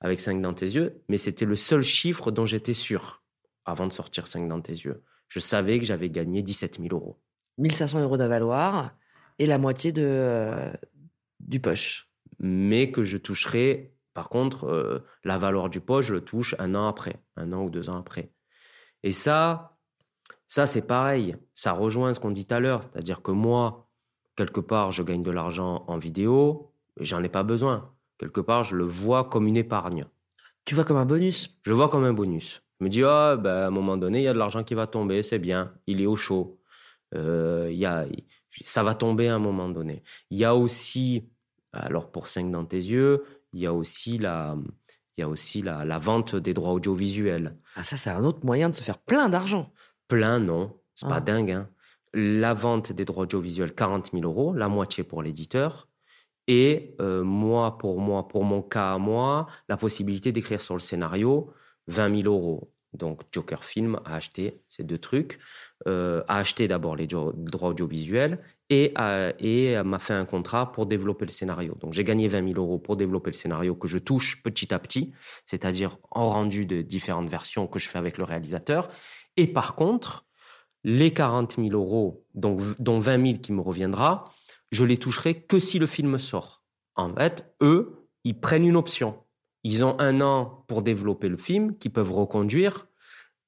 [0.00, 3.22] avec 5 dans tes yeux, mais c'était le seul chiffre dont j'étais sûr
[3.64, 5.02] avant de sortir 5 dans tes yeux.
[5.28, 7.20] Je savais que j'avais gagné 17 000 euros.
[7.58, 8.92] 1500 euros d'avaloir
[9.38, 10.72] et la moitié de, euh,
[11.38, 12.10] du poche.
[12.38, 16.74] Mais que je toucherai, par contre, euh, la valeur du poche, je le touche un
[16.74, 18.32] an après, un an ou deux ans après.
[19.02, 19.78] Et ça,
[20.48, 21.36] ça, c'est pareil.
[21.54, 22.82] Ça rejoint ce qu'on dit tout à l'heure.
[22.82, 23.88] C'est-à-dire que moi,
[24.36, 27.94] quelque part, je gagne de l'argent en vidéo, j'en ai pas besoin.
[28.20, 30.04] Quelque part, je le vois comme une épargne.
[30.66, 31.58] Tu vois comme un bonus.
[31.64, 32.62] Je le vois comme un bonus.
[32.78, 34.74] Je me dis, ah, ben, à un moment donné, il y a de l'argent qui
[34.74, 35.72] va tomber, c'est bien.
[35.86, 36.60] Il est au chaud.
[37.14, 38.06] Euh, y a,
[38.62, 40.02] ça va tomber à un moment donné.
[40.30, 41.28] Il y a aussi,
[41.72, 44.54] alors pour 5 dans tes yeux, il y a aussi la,
[45.16, 47.56] il y a aussi la, la vente des droits audiovisuels.
[47.74, 49.72] Ah, ça, c'est un autre moyen de se faire plein d'argent.
[50.08, 50.76] Plein, non.
[50.94, 51.08] C'est Ah.
[51.08, 51.52] pas dingue.
[51.52, 51.68] hein.
[52.12, 55.88] La vente des droits audiovisuels, 40 000 euros, la moitié pour l'éditeur.
[56.52, 60.80] Et euh, moi, pour moi, pour mon cas à moi, la possibilité d'écrire sur le
[60.80, 61.52] scénario
[61.86, 62.72] 20 000 euros.
[62.92, 65.38] Donc Joker Film a acheté ces deux trucs,
[65.86, 68.94] euh, a acheté d'abord les droits audiovisuels et,
[69.38, 71.76] et m'a fait un contrat pour développer le scénario.
[71.78, 74.80] Donc j'ai gagné 20 000 euros pour développer le scénario que je touche petit à
[74.80, 75.12] petit,
[75.46, 78.88] c'est-à-dire en rendu de différentes versions que je fais avec le réalisateur.
[79.36, 80.24] Et par contre,
[80.82, 84.32] les 40 000 euros, donc, dont 20 000 qui me reviendra,
[84.70, 86.62] je les toucherai que si le film sort.
[86.96, 89.18] En fait, eux, ils prennent une option.
[89.64, 92.86] Ils ont un an pour développer le film, qu'ils peuvent reconduire.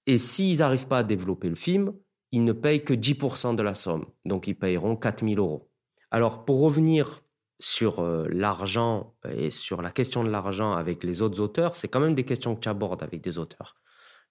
[0.07, 1.93] Et s'ils n'arrivent pas à développer le film,
[2.33, 4.07] ils ne payent que 10% de la somme.
[4.25, 5.71] Donc, ils payeront 4 000 euros.
[6.11, 7.23] Alors, pour revenir
[7.61, 12.01] sur euh, l'argent et sur la question de l'argent avec les autres auteurs, c'est quand
[12.01, 13.77] même des questions que tu abordes avec des auteurs.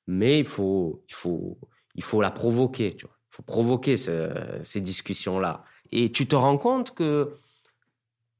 [0.07, 1.57] Mais il faut, il faut,
[1.95, 2.97] il faut la provoquer.
[2.97, 5.63] Il faut provoquer ces discussions-là.
[5.91, 7.37] Et tu te rends compte que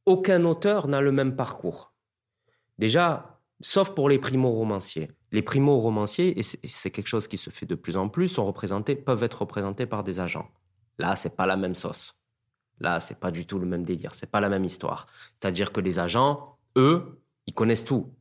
[0.05, 1.93] aucun auteur n'a le même parcours.
[2.77, 5.11] Déjà, sauf pour les primo-romanciers.
[5.31, 8.95] Les primo-romanciers, et c'est quelque chose qui se fait de plus en plus, sont représentés,
[8.95, 10.49] peuvent être représentés par des agents.
[10.97, 12.15] Là, c'est pas la même sauce.
[12.79, 14.13] Là, c'est pas du tout le même délire.
[14.13, 15.05] C'est pas la même histoire.
[15.39, 18.11] C'est-à-dire que les agents, eux, ils connaissent tout.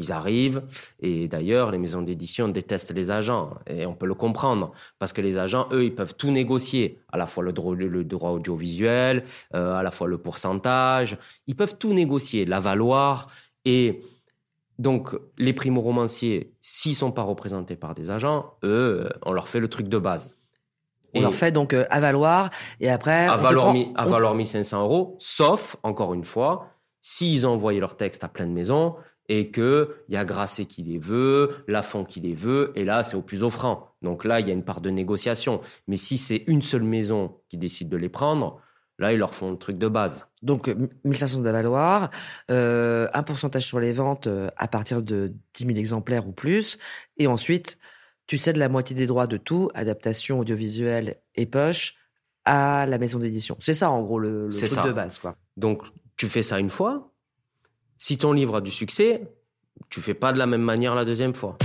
[0.00, 0.62] Ils arrivent,
[1.00, 5.20] et d'ailleurs, les maisons d'édition détestent les agents, et on peut le comprendre, parce que
[5.20, 9.24] les agents, eux, ils peuvent tout négocier, à la fois le droit, le droit audiovisuel,
[9.54, 13.28] euh, à la fois le pourcentage, ils peuvent tout négocier, la valoir,
[13.66, 14.02] et
[14.78, 19.68] donc les primo-romanciers, s'ils sont pas représentés par des agents, eux, on leur fait le
[19.68, 20.38] truc de base.
[21.14, 22.48] On leur fait donc euh, à valoir,
[22.80, 23.26] et après...
[23.26, 26.68] À valoir, à 1500 euros, sauf, encore une fois,
[27.02, 28.94] s'ils ont envoyé leur texte à plein de maisons,
[29.30, 33.04] et que il y a Grasset qui les veut, Lafont qui les veut, et là
[33.04, 33.94] c'est au plus offrant.
[34.02, 35.60] Donc là il y a une part de négociation.
[35.86, 38.60] Mais si c'est une seule maison qui décide de les prendre,
[38.98, 40.26] là ils leur font le truc de base.
[40.42, 40.68] Donc
[41.04, 42.10] 1500 de valoir,
[42.50, 46.78] euh, un pourcentage sur les ventes euh, à partir de 10 000 exemplaires ou plus,
[47.16, 47.78] et ensuite
[48.26, 51.94] tu cèdes la moitié des droits de tout, adaptation audiovisuelle et poche,
[52.44, 53.56] à la maison d'édition.
[53.60, 55.36] C'est ça en gros le, le truc de base quoi.
[55.56, 55.84] Donc
[56.16, 57.09] tu fais ça une fois,
[58.00, 59.30] si ton livre a du succès,
[59.90, 61.58] tu fais pas de la même manière la deuxième fois.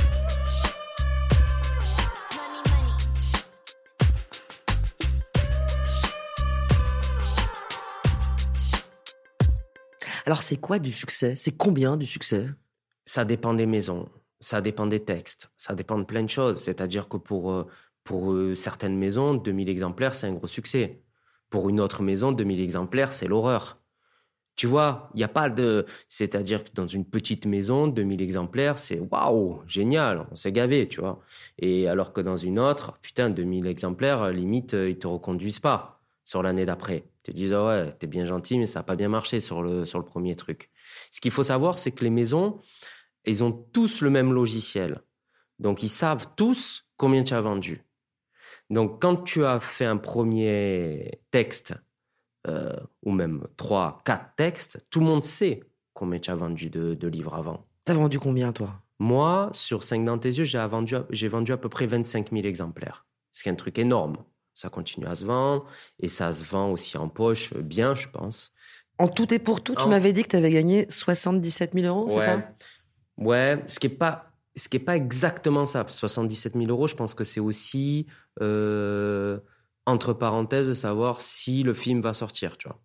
[10.26, 11.36] Alors c'est quoi du succès?
[11.36, 12.48] C'est combien du succès?
[13.06, 14.10] Ça dépend des maisons,
[14.41, 16.62] ça dépend des textes, ça dépend de plein de choses.
[16.62, 17.65] C'est-à-dire que pour, euh,
[18.04, 21.02] pour euh, certaines maisons, 2000 exemplaires, c'est un gros succès.
[21.50, 23.76] Pour une autre maison, 2000 exemplaires, c'est l'horreur.
[24.56, 25.86] Tu vois, il n'y a pas de.
[26.08, 31.02] C'est-à-dire que dans une petite maison, 2000 exemplaires, c'est waouh, génial, on s'est gavé, tu
[31.02, 31.20] vois.
[31.60, 36.02] Et alors que dans une autre, putain, 2000 exemplaires, limite, euh, ils te reconduisent pas
[36.24, 37.04] sur l'année d'après.
[37.20, 39.86] Ils te disent, ouais, t'es bien gentil, mais ça n'a pas bien marché sur le,
[39.86, 40.70] sur le premier truc.
[41.12, 42.58] Ce qu'il faut savoir, c'est que les maisons,
[43.26, 45.02] ils ont tous le même logiciel.
[45.60, 47.84] Donc, ils savent tous combien tu as vendu.
[48.70, 51.76] Donc, quand tu as fait un premier texte
[52.47, 57.08] euh, ou même trois, quatre textes, tout le monde sait combien tu as vendu de,
[57.08, 57.65] livres avant.
[57.86, 58.81] T'as vendu combien, toi?
[58.99, 62.45] Moi, sur 5 dans tes yeux, j'ai vendu, j'ai vendu à peu près 25 000
[62.45, 63.05] exemplaires.
[63.31, 64.17] Ce qui est un truc énorme.
[64.53, 65.65] Ça continue à se vendre
[65.99, 68.53] et ça se vend aussi en poche bien, je pense.
[68.97, 72.08] En tout et pour tout, tu m'avais dit que tu avais gagné 77 000 euros,
[72.08, 72.41] c'est ça?
[73.17, 75.86] Ouais, ce qui n'est pas, ce qui est pas exactement ça.
[75.86, 78.08] 77 000 euros, je pense que c'est aussi
[78.41, 79.39] euh,
[79.86, 82.82] entre parenthèses, savoir si le film va sortir, tu vois.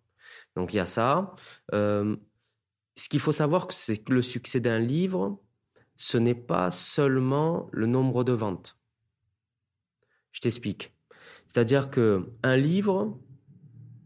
[0.55, 1.33] Donc il y a ça.
[1.73, 2.15] Euh,
[2.95, 5.41] ce qu'il faut savoir, c'est que le succès d'un livre,
[5.97, 8.77] ce n'est pas seulement le nombre de ventes.
[10.31, 10.93] Je t'explique.
[11.47, 13.19] C'est-à-dire que un livre,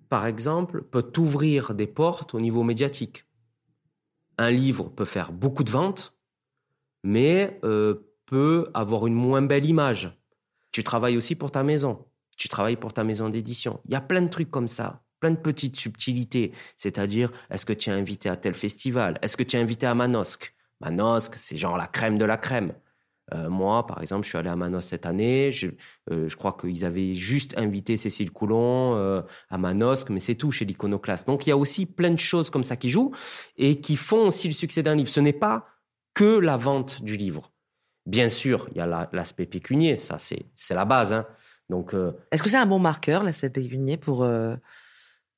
[0.09, 3.25] par exemple, peut t'ouvrir des portes au niveau médiatique.
[4.37, 6.17] Un livre peut faire beaucoup de ventes,
[7.03, 10.17] mais euh, peut avoir une moins belle image.
[10.71, 13.79] Tu travailles aussi pour ta maison tu travailles pour ta maison d'édition.
[13.85, 16.51] Il y a plein de trucs comme ça, plein de petites subtilités.
[16.77, 19.17] C'est-à-dire, est-ce que tu es invité à tel festival?
[19.21, 20.53] Est-ce que tu es invité à Manosque?
[20.81, 22.73] Manosque, c'est genre la crème de la crème.
[23.33, 25.51] Euh, moi, par exemple, je suis allé à Manosque cette année.
[25.51, 25.69] Je,
[26.11, 30.51] euh, je crois qu'ils avaient juste invité Cécile Coulon euh, à Manosque, mais c'est tout
[30.51, 31.25] chez l'Iconoclaste.
[31.25, 33.15] Donc, il y a aussi plein de choses comme ça qui jouent
[33.57, 35.09] et qui font aussi le succès d'un livre.
[35.09, 35.65] Ce n'est pas
[36.13, 37.51] que la vente du livre.
[38.05, 41.11] Bien sûr, il y a l'aspect pécunier, ça c'est la base.
[41.11, 41.25] Hein.
[41.69, 44.55] Donc, euh, Est-ce que c'est un bon marqueur, l'aspect pécunier, pour, euh,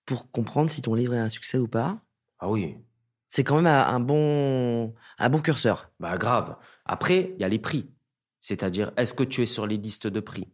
[0.05, 2.01] pour comprendre si ton livre est un succès ou pas?
[2.39, 2.77] Ah oui.
[3.29, 5.91] C'est quand même un bon, un bon curseur.
[5.99, 6.55] Bah grave.
[6.85, 7.89] Après, il y a les prix.
[8.39, 10.47] C'est-à-dire, est-ce que tu es sur les listes de prix?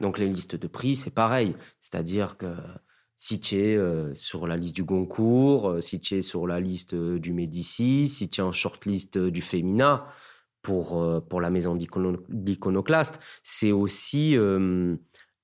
[0.00, 1.56] Donc les listes de prix, c'est pareil.
[1.80, 2.54] C'est-à-dire que
[3.16, 3.78] si tu es
[4.14, 8.42] sur la liste du Goncourt, si tu es sur la liste du Médicis, si tu
[8.42, 10.06] es en shortlist du Femina
[10.64, 14.36] pour, pour la maison d'iconoclaste, c'est aussi,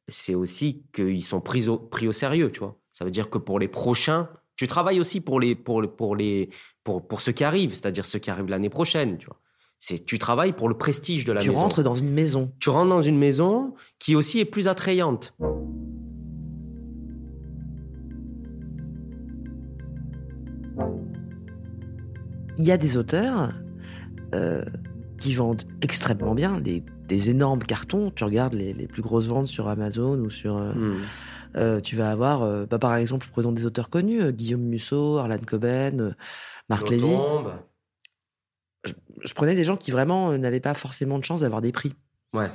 [0.08, 2.76] c'est aussi qu'ils sont pris au, pris au sérieux, tu vois.
[2.90, 6.50] Ça veut dire que pour les prochains, tu travailles aussi pour les pour pour les
[6.84, 9.40] pour pour ceux qui arrivent, c'est-à-dire ceux qui arrivent l'année prochaine, tu vois.
[9.78, 11.52] C'est tu travailles pour le prestige de la maison.
[11.52, 12.52] Tu rentres dans une maison.
[12.58, 15.34] Tu rentres dans une maison qui aussi est plus attrayante.
[22.58, 23.54] Il y a des auteurs
[24.34, 24.62] euh,
[25.20, 28.10] qui vendent extrêmement bien, des énormes cartons.
[28.10, 30.56] Tu regardes les, plus grosses ventes sur Amazon ou sur.
[30.56, 30.96] Euh, hmm.
[31.56, 35.38] Euh, tu vas avoir, euh, bah, par exemple, prenons des auteurs connus, Guillaume Musso, Arlan
[35.46, 36.16] Coben,
[36.68, 37.16] Marc Lévy.
[38.84, 41.94] Je, prenais des gens qui vraiment n'avaient pas forcément de chance d'avoir des prix.
[42.32, 42.48] Ouais.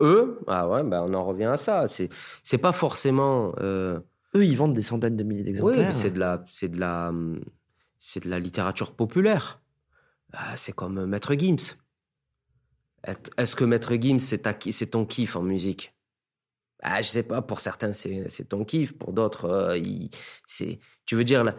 [0.00, 1.86] Eux, ah ouais, bah on en revient à ça.
[1.88, 2.08] C'est,
[2.42, 3.54] c'est pas forcément.
[3.60, 5.88] Eux, ils vendent des centaines de milliers d'exemplaires.
[5.88, 7.12] Oui, c'est de la, c'est de la,
[7.98, 9.62] c'est de la littérature populaire.
[10.56, 11.76] C'est comme Maître Gims.
[13.04, 15.94] Est-ce que Maître Gims, c'est, ton kiff en musique?
[16.82, 20.08] Ah, je sais pas, pour certains, c'est ton kiff, pour d'autres, euh,
[20.46, 21.54] c'est, tu veux dire,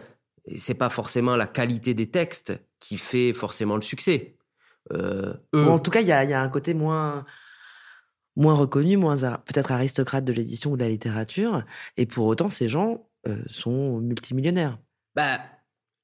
[0.56, 4.36] c'est pas forcément la qualité des textes qui fait forcément le succès.
[4.92, 7.24] Euh, en tout cas, il y a, y a, un côté moins,
[8.36, 11.64] moins reconnu, moins peut-être aristocrate de l'édition ou de la littérature,
[11.96, 14.78] et pour autant, ces gens euh, sont multimillionnaires.
[15.14, 15.40] Bah,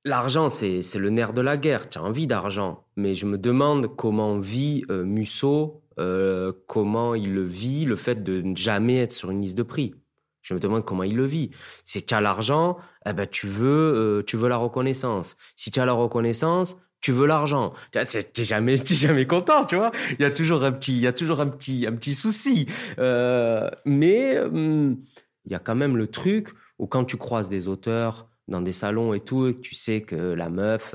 [0.05, 1.89] L'argent, c'est le nerf de la guerre.
[1.89, 2.85] Tu as envie d'argent.
[2.97, 8.41] Mais je me demande comment vit Musso euh, comment il le vit, le fait de
[8.41, 9.95] ne jamais être sur une liste de prix.
[10.41, 11.51] Je me demande comment il le vit.
[11.85, 15.37] Si tu as l'argent, eh ben tu veux, euh, tu veux la reconnaissance.
[15.57, 17.75] Si tu as la reconnaissance, tu veux l'argent.
[17.93, 19.93] Tu n'es jamais, jamais content, tu vois.
[20.19, 22.67] Il y a toujours un petit, il y a toujours un petit, un petit souci.
[22.99, 24.97] Euh, mais hum,
[25.45, 28.73] il y a quand même le truc où quand tu croises des auteurs dans des
[28.73, 30.95] salons et tout, et que tu sais que la meuf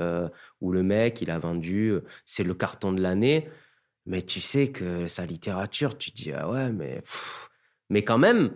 [0.62, 1.94] ou le mec, il a vendu,
[2.26, 3.48] c'est le carton de l'année
[4.06, 7.02] mais tu sais que sa littérature, tu dis ah ouais, mais
[7.90, 8.52] mais quand même,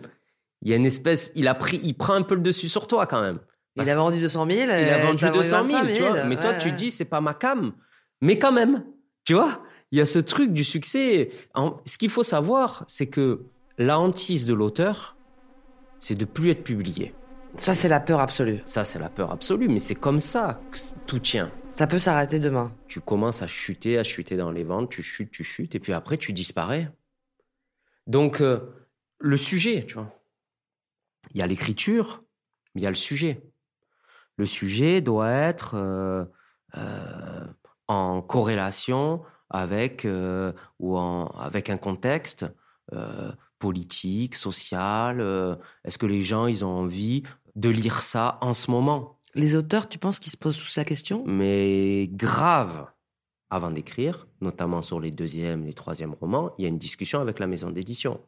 [0.62, 2.86] il y a une espèce, il a pris, il prend un peu le dessus sur
[2.86, 3.38] toi quand même.
[3.76, 4.62] Il a vendu 200 000.
[4.64, 6.24] Il a vendu 200 000, tu vois.
[6.24, 7.72] Mais toi, tu dis c'est pas ma cam,
[8.20, 8.84] mais quand même,
[9.24, 9.62] tu vois.
[9.92, 11.30] Il y a ce truc du succès.
[11.84, 13.42] ce qu'il faut savoir, c'est que
[13.76, 15.16] la hantise de l'auteur,
[15.98, 17.12] c'est de plus être publié.
[17.56, 18.60] Ça, c'est la peur absolue.
[18.64, 21.50] Ça, c'est la peur absolue, mais c'est comme ça que tout tient.
[21.70, 22.72] Ça peut s'arrêter demain.
[22.86, 25.92] Tu commences à chuter, à chuter dans les ventes, tu chutes, tu chutes, et puis
[25.92, 26.90] après, tu disparais.
[28.06, 28.60] Donc, euh,
[29.18, 30.12] le sujet, tu vois.
[31.32, 32.24] Il y a l'écriture,
[32.74, 33.42] mais il y a le sujet.
[34.36, 36.24] Le sujet doit être euh,
[36.76, 37.46] euh,
[37.88, 40.06] en corrélation avec,
[40.78, 42.46] ou en, avec un contexte
[43.58, 45.20] politique, social
[45.84, 49.20] Est-ce que les gens, ils ont envie de lire ça en ce moment.
[49.34, 51.24] Les auteurs, tu penses qu'ils se posent tous la question?
[51.26, 52.90] Mais grave.
[53.52, 57.40] Avant d'écrire, notamment sur les deuxièmes, les troisièmes romans, il y a une discussion avec
[57.40, 58.20] la maison d'édition.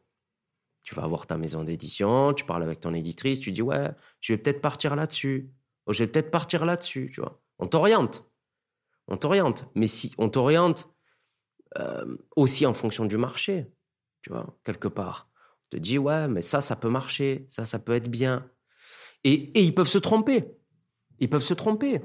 [0.83, 4.33] Tu vas voir ta maison d'édition, tu parles avec ton éditrice, tu dis ouais, je
[4.33, 5.49] vais peut-être partir là-dessus.
[5.87, 7.41] Oh, je vais peut-être partir là-dessus, tu vois.
[7.61, 8.25] On t'oriente.
[9.07, 9.65] On t'oriente.
[9.77, 10.89] Mais si on t'oriente
[11.79, 13.67] euh, aussi en fonction du marché,
[14.23, 15.29] tu vois, quelque part.
[15.37, 18.51] On te dit ouais, mais ça, ça peut marcher, ça, ça peut être bien.
[19.25, 20.45] Et, ils peuvent se tromper.
[21.21, 22.01] Ils peuvent se tromper.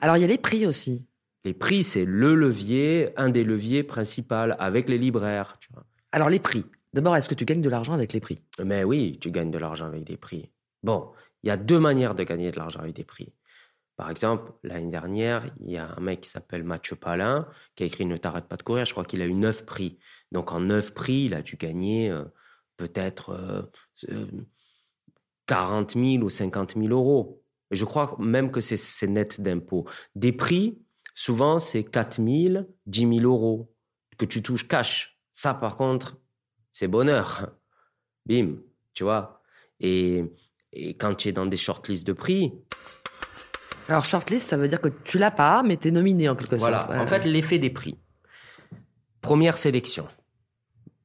[0.00, 1.08] Alors, il y a les prix aussi.
[1.44, 5.58] Les prix, c'est le levier, un des leviers principaux avec les libraires.
[5.60, 5.84] Tu vois.
[6.12, 6.64] Alors, les prix.
[6.92, 8.40] D'abord, est-ce que tu gagnes de l'argent avec les prix?
[8.64, 10.50] Mais oui, tu gagnes de l'argent avec des prix.
[10.82, 11.10] Bon,
[11.42, 13.32] il y a deux manières de gagner de l'argent avec des prix.
[13.96, 17.86] Par exemple, l'année dernière, il y a un mec qui s'appelle Mathieu Palin qui a
[17.86, 18.84] écrit Ne t'arrête pas de courir.
[18.84, 19.98] Je crois qu'il a eu neuf prix.
[20.32, 22.24] Donc, en neuf prix, il a dû gagner euh,
[22.76, 23.62] peut-être euh,
[24.10, 24.26] euh,
[25.46, 27.42] 40 000 ou 50 000 euros.
[27.70, 29.86] Je crois même que c'est net d'impôts.
[30.14, 30.78] Des prix,
[31.14, 33.74] souvent, c'est 4 000, 10 000 euros
[34.16, 35.18] que tu touches cash.
[35.32, 36.18] Ça, par contre,
[36.72, 37.50] c'est bonheur.
[38.26, 38.56] Bim,
[38.92, 39.42] tu vois.
[39.80, 40.24] Et,
[40.72, 42.52] et quand tu es dans des shortlists de prix.
[43.88, 46.56] Alors, shortlist, ça veut dire que tu l'as pas, mais tu es nominé en quelque
[46.56, 46.86] sorte.
[46.86, 47.02] Voilà.
[47.02, 47.98] En fait, l'effet des prix.
[49.20, 50.06] Première sélection.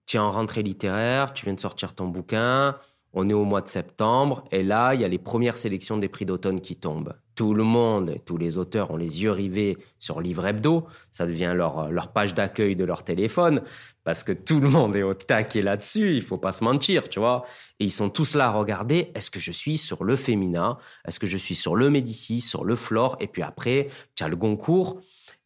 [0.06, 2.78] Tu es en rentrée littéraire, tu viens de sortir ton bouquin,
[3.13, 6.09] on est au mois de septembre et là, il y a les premières sélections des
[6.09, 7.13] prix d'automne qui tombent.
[7.35, 10.85] Tout le monde, tous les auteurs ont les yeux rivés sur Livre Hebdo.
[11.11, 13.61] Ça devient leur, page d'accueil de leur téléphone
[14.03, 16.15] parce que tout le monde est au taquet là-dessus.
[16.15, 17.45] Il faut pas se mentir, tu vois.
[17.79, 19.11] Et ils sont tous là à regarder.
[19.15, 20.77] Est-ce que je suis sur le féminin?
[21.07, 23.15] Est-ce que je suis sur le Médicis, sur le Flore?
[23.21, 24.99] Et puis après, tu as le Goncourt.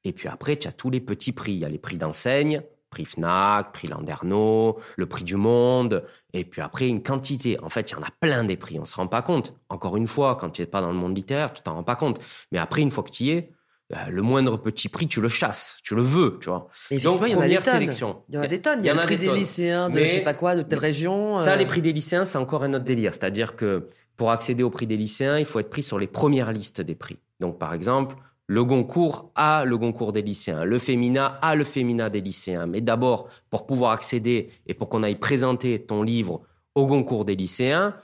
[0.04, 1.54] Et puis après, tu as tous les petits prix.
[1.54, 2.64] Il y a les prix d'enseigne
[2.94, 7.58] Prix Fnac, prix Landerneau, le prix du Monde, et puis après une quantité.
[7.64, 9.56] En fait, il y en a plein des prix, on se rend pas compte.
[9.70, 11.96] Encore une fois, quand tu n'es pas dans le monde littéraire, tu t'en rends pas
[11.96, 12.20] compte.
[12.52, 13.52] Mais après, une fois que tu y es,
[13.94, 16.68] euh, le moindre petit prix, tu le chasses, tu le veux, tu vois.
[17.04, 18.22] Donc, il y en a des sélection.
[18.30, 18.82] Il y en a des tonnes.
[18.84, 21.38] Il y, a le prix des, lycéens de je sais pas quoi, de telle région.
[21.38, 23.16] Ça, les prix des lycéens, c'est encore un autre délire.
[23.16, 26.52] C'est-à-dire que pour accéder au prix des lycéens, il faut être pris sur les premières
[26.52, 27.18] listes des prix.
[27.40, 28.16] Donc, par exemple,
[28.48, 32.68] le Goncourt a le Goncourt des lycéens, le Fémina a le Fémina des lycéens.
[32.68, 36.42] Mais d'abord, pour pouvoir accéder et pour qu'on aille présenter ton livre
[36.76, 37.96] au Goncourt des lycéens,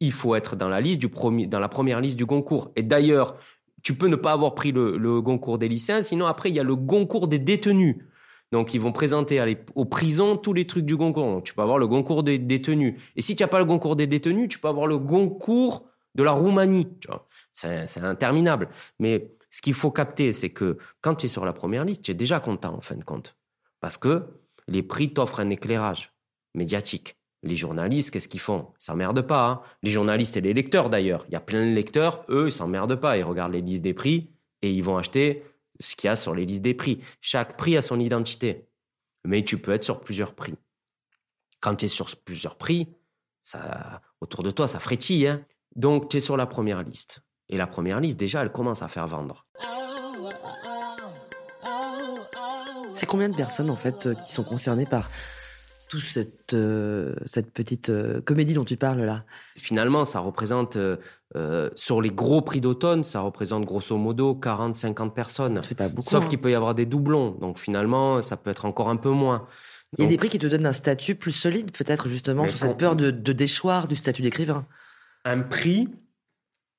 [0.00, 2.72] il faut être dans la liste du premier, dans la première liste du Goncourt.
[2.74, 3.36] Et d'ailleurs,
[3.82, 6.64] tu peux ne pas avoir pris le, Goncourt des lycéens, sinon après il y a
[6.64, 7.96] le Goncourt des détenus.
[8.50, 9.42] Donc ils vont présenter
[9.74, 11.26] aux prisons tous les trucs du Goncourt.
[11.26, 13.00] Donc tu peux avoir le Goncourt des détenus.
[13.16, 16.22] Et si tu n'as pas le Goncourt des détenus, tu peux avoir le Goncourt de
[16.22, 16.88] la Roumanie.
[17.54, 18.68] C'est interminable.
[18.98, 22.10] Mais ce qu'il faut capter, c'est que quand tu es sur la première liste, tu
[22.10, 23.36] es déjà content en fin de compte.
[23.80, 24.24] Parce que
[24.66, 26.14] les prix t'offrent un éclairage
[26.54, 27.18] médiatique.
[27.42, 28.72] Les journalistes, qu'est-ce qu'ils font?
[28.80, 29.46] Ils s'emmerdent pas.
[29.50, 29.62] Hein.
[29.82, 31.26] les journalistes et les lecteurs d'ailleurs.
[31.28, 33.18] Il y a plein de lecteurs, eux, ils s'emmerdent pas.
[33.18, 34.30] Ils regardent les listes des prix
[34.62, 35.44] et ils vont acheter
[35.80, 37.02] ce qu'il y a sur les listes des prix.
[37.20, 38.70] Chaque prix a son identité.
[39.26, 40.54] Mais tu peux être sur plusieurs prix.
[41.60, 42.88] Quand tu es sur plusieurs prix,
[43.42, 45.26] ça, autour de toi, ça frétille.
[45.26, 45.44] Hein.
[45.76, 47.22] Donc, tu es sur la première liste.
[47.52, 49.44] Et la première liste, déjà, elle commence à faire vendre.
[52.94, 55.10] C'est combien de personnes, en fait, euh, qui sont concernées par
[55.90, 59.24] toute cette, euh, cette petite euh, comédie dont tu parles là?
[59.58, 60.78] Finalement, ça représente,
[61.74, 65.60] sur les gros prix d'automne, ça représente grosso modo 40-50 personnes.
[65.62, 66.08] C'est pas beaucoup.
[66.08, 66.28] Sauf hein.
[66.28, 67.32] qu'il peut y avoir des doublons.
[67.32, 69.44] Donc finalement, ça peut être encore un peu moins.
[69.98, 72.58] Il y a des prix qui te donnent un statut plus solide, peut-être justement, sur
[72.58, 74.64] cette peur de, de déchoir du statut d'écrivain.
[75.26, 75.88] Un prix,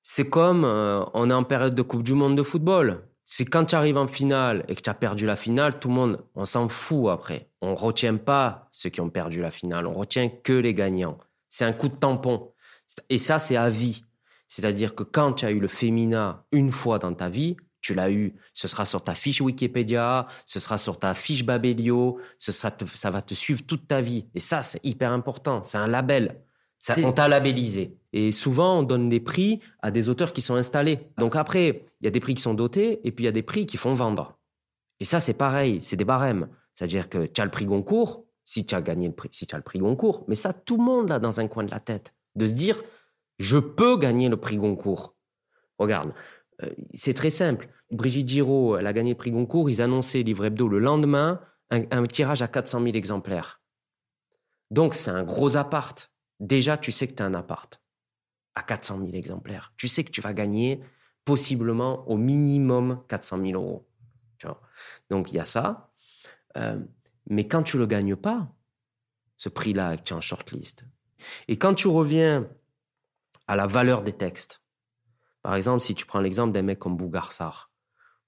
[0.04, 3.08] c'est comme euh, on est en période de Coupe du Monde de football.
[3.26, 5.94] C'est quand tu arrives en finale et que tu as perdu la finale, tout le
[5.96, 7.50] monde, on s'en fout après.
[7.62, 11.18] On retient pas ceux qui ont perdu la finale, on retient que les gagnants.
[11.50, 12.52] C'est un coup de tampon.
[13.10, 14.04] Et ça, c'est à vie.
[14.50, 18.12] C'est-à-dire que quand tu as eu le féminin une fois dans ta vie, tu l'as
[18.12, 23.12] eu, ce sera sur ta fiche Wikipédia, ce sera sur ta fiche Babelio, ce ça
[23.12, 24.28] va te suivre toute ta vie.
[24.36, 25.64] Et ça, c'est hyper important.
[25.64, 26.43] C'est un label.
[26.84, 27.98] Ça, on t'a labellisé.
[28.12, 31.00] Et souvent, on donne des prix à des auteurs qui sont installés.
[31.18, 33.32] Donc après, il y a des prix qui sont dotés et puis il y a
[33.32, 34.38] des prix qui font vendre.
[35.00, 36.50] Et ça, c'est pareil, c'est des barèmes.
[36.76, 39.56] C'est-à-dire que tu as le prix Goncourt, si tu as gagné le prix, si tu
[39.56, 41.80] as le prix Goncourt, mais ça, tout le monde l'a dans un coin de la
[41.80, 42.14] tête.
[42.36, 42.84] De se dire,
[43.40, 45.16] je peux gagner le prix Goncourt.
[45.80, 46.12] Regarde,
[46.64, 47.70] euh, c'est très simple.
[47.92, 51.40] Brigitte Giraud, elle a gagné le prix Goncourt, ils annonçaient Livre Hebdo le lendemain,
[51.72, 53.62] un, un tirage à 400 000 exemplaires.
[54.70, 56.13] Donc c'est un gros appart
[56.44, 57.82] déjà, tu sais que tu as un appart
[58.56, 59.74] à 400 000 exemplaires.
[59.78, 60.82] Tu sais que tu vas gagner
[61.26, 63.88] possiblement au minimum 400 000 euros.
[65.10, 65.90] Donc, il y a ça.
[66.58, 66.80] Euh,
[67.30, 68.54] mais quand tu ne le gagnes pas,
[69.38, 70.86] ce prix-là, tu es en shortlist,
[71.48, 72.50] et quand tu reviens
[73.48, 74.62] à la valeur des textes,
[75.42, 77.72] par exemple, si tu prends l'exemple d'un mec comme Bougarsar,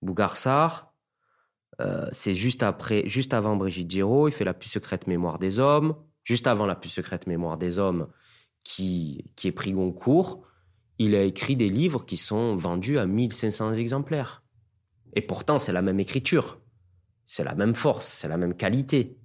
[0.01, 0.93] Bougarsar,
[1.82, 5.60] euh, c'est juste après, juste avant Brigitte Giraud, il fait la plus secrète mémoire des
[5.60, 8.07] hommes juste avant la plus secrète mémoire des hommes,
[8.65, 10.43] qui, qui est pris Goncourt,
[10.97, 14.43] il a écrit des livres qui sont vendus à 1500 exemplaires.
[15.13, 16.59] Et pourtant, c'est la même écriture,
[17.25, 19.17] c'est la même force, c'est la même qualité.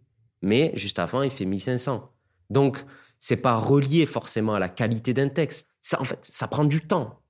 [0.43, 2.13] Mais juste avant, il fait 1500.
[2.51, 2.85] Donc,
[3.19, 5.67] c'est pas relié forcément à la qualité d'un texte.
[5.81, 7.23] Ça, en fait, ça prend du temps.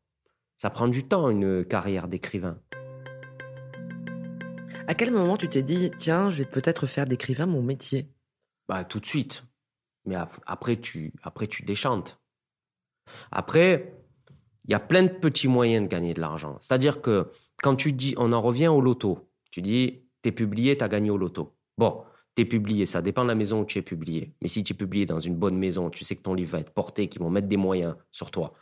[0.56, 2.58] Ça prend du temps, une carrière d'écrivain.
[4.86, 8.10] À quel moment tu t'es dit, tiens, je vais peut-être faire d'écrivain mon métier
[8.68, 9.44] Bah, tout de suite.
[10.04, 12.20] Mais après, tu, après, tu déchantes.
[13.30, 13.94] Après,
[14.64, 16.56] il y a plein de petits moyens de gagner de l'argent.
[16.60, 17.30] C'est-à-dire que
[17.62, 21.18] quand tu dis, on en revient au loto, tu dis, t'es publié, t'as gagné au
[21.18, 21.56] loto.
[21.76, 24.34] Bon, t'es publié, ça dépend de la maison où tu es publié.
[24.40, 26.60] Mais si tu es publié dans une bonne maison, tu sais que ton livre va
[26.60, 28.54] être porté, qu'ils vont mettre des moyens sur toi.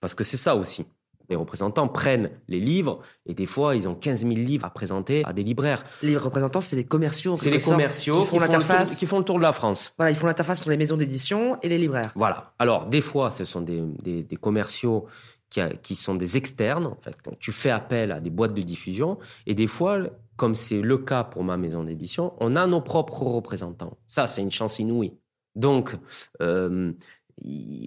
[0.00, 0.86] Parce que c'est ça aussi
[1.30, 5.24] les représentants prennent les livres et des fois, ils ont 15 000 livres à présenter
[5.24, 5.84] à des libraires.
[6.02, 7.36] Les représentants, c'est les commerciaux.
[7.36, 8.96] C'est les commerciaux qui, font l'interface.
[8.96, 9.92] Qui font le tour de la France.
[9.96, 12.12] Voilà, ils font l'interface entre les maisons d'édition et les libraires.
[12.16, 12.52] Voilà.
[12.58, 15.06] Alors, des fois, ce sont des, des, commerciaux
[15.48, 16.86] qui, qui, sont des externes.
[16.86, 19.18] En fait, quand tu fais appel à des boîtes de diffusion.
[19.46, 20.00] Et des fois,
[20.36, 23.98] comme c'est le cas pour ma maison d'édition, on a nos propres représentants.
[24.06, 25.12] Ça, c'est une chance inouïe.
[25.54, 25.96] Donc,
[26.40, 26.92] euh,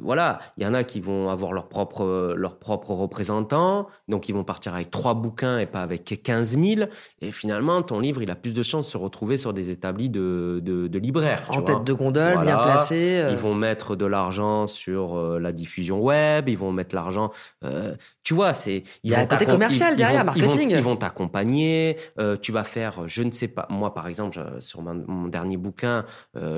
[0.01, 4.34] voilà, il y en a qui vont avoir leur propre, leur propre représentant, donc ils
[4.34, 6.89] vont partir avec trois bouquins et pas avec 15 000.
[7.22, 10.10] Et finalement, ton livre, il a plus de chances de se retrouver sur des établis
[10.10, 11.43] de, de, libraires.
[11.49, 13.20] En tête de gondole, bien placé.
[13.20, 13.32] Euh.
[13.32, 17.32] Ils vont mettre de l'argent sur euh, la diffusion web, ils vont mettre l'argent.
[17.64, 18.84] Euh, tu vois, c'est.
[19.04, 20.72] Il y a un côté commercial derrière, marketing.
[20.72, 21.97] Ils vont t'accompagner.
[22.41, 23.68] tu vas faire, je ne sais pas.
[23.70, 26.06] Moi, par exemple, sur mon dernier bouquin,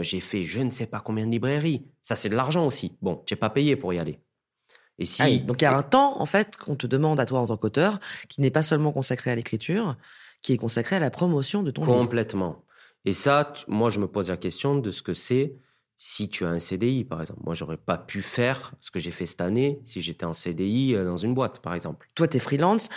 [0.01, 1.85] j'ai fait je ne sais pas combien de librairies.
[2.05, 2.95] Ça, c'est de l'argent aussi.
[3.01, 4.19] Bon, tu n'es pas payé pour y aller.
[4.99, 5.23] Et si...
[5.23, 7.47] Ah donc il y a un temps, en fait, qu'on te demande à toi en
[7.47, 7.99] tant qu'auteur,
[8.29, 9.97] qui n'est pas seulement consacré à l'écriture,
[10.43, 11.97] qui est consacré à la promotion de ton livre.
[11.97, 12.63] Complètement.
[13.05, 15.55] Et ça, moi, je me pose la question de ce que c'est
[15.97, 17.41] si tu as un CDI, par exemple.
[17.43, 20.93] Moi, j'aurais pas pu faire ce que j'ai fait cette année si j'étais en CDI
[20.93, 22.05] euh, dans une boîte, par exemple.
[22.13, 22.87] Toi, tu es freelance.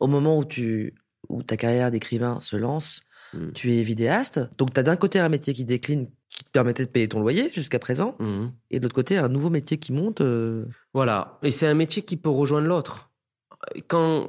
[0.00, 0.94] Au moment où, tu,
[1.28, 3.02] où ta carrière d'écrivain se lance,
[3.34, 3.52] hmm.
[3.52, 4.40] tu es vidéaste.
[4.58, 7.20] Donc, tu as d'un côté un métier qui décline qui te permettait de payer ton
[7.20, 8.52] loyer jusqu'à présent, mhm.
[8.70, 10.20] et de l'autre côté, un nouveau métier qui monte.
[10.20, 10.66] Euh.
[10.92, 13.10] Voilà, et c'est un métier qui peut rejoindre l'autre.
[13.86, 14.28] Quand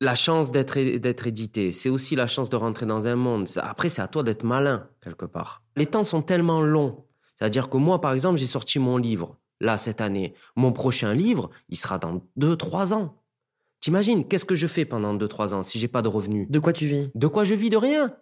[0.00, 3.48] la chance d'être d'être édité, c'est aussi la chance de rentrer dans un monde.
[3.56, 5.62] Après, c'est à toi d'être malin quelque part.
[5.76, 7.04] Les temps sont tellement longs.
[7.38, 10.34] C'est-à-dire que moi, par exemple, j'ai sorti mon livre là cette année.
[10.56, 13.21] Mon prochain livre, il sera dans 2-3 ans.
[13.82, 16.46] T'imagines, qu'est-ce que je fais pendant 2-3 ans si j'ai pas de revenus?
[16.48, 17.10] De quoi tu vis?
[17.16, 18.14] De quoi je vis De rien.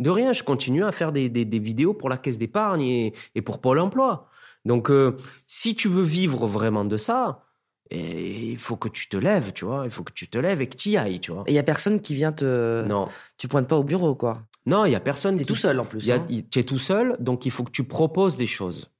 [0.00, 3.78] De rien, je continue à faire des, vidéos pour la caisse d'épargne et, pour Pôle
[3.78, 4.28] emploi.
[4.64, 7.44] Donc, euh, si tu veux vivre vraiment de ça,
[7.90, 9.82] eh, il faut que tu te lèves, tu vois.
[9.84, 11.44] Il faut que tu te lèves et que tu y ailles, tu vois.
[11.46, 12.82] Et il y a personne qui vient te.
[12.82, 13.06] Non.
[13.38, 14.42] Tu pointes pas au bureau, quoi.
[14.66, 15.36] Non, il y a personne.
[15.36, 16.10] Tu es tout seul en plus.
[16.10, 16.26] Hein.
[16.50, 18.90] Tu es tout seul, donc il faut que tu proposes des choses.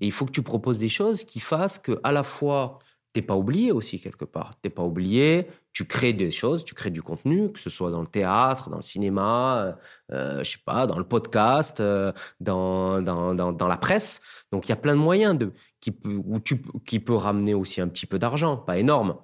[0.00, 2.78] Et il faut que tu proposes des choses qui fassent que, à la fois,
[3.16, 4.60] t'es pas oublié aussi quelque part.
[4.60, 8.02] T'es pas oublié, tu crées des choses, tu crées du contenu, que ce soit dans
[8.02, 9.72] le théâtre, dans le cinéma, euh,
[10.12, 14.20] euh je sais pas, dans le podcast, euh, dans, dans, dans, la presse.
[14.52, 17.80] Donc il y a plein de moyens de, qui, où tu, qui peut ramener aussi
[17.80, 19.16] un petit peu d'argent, pas énorme,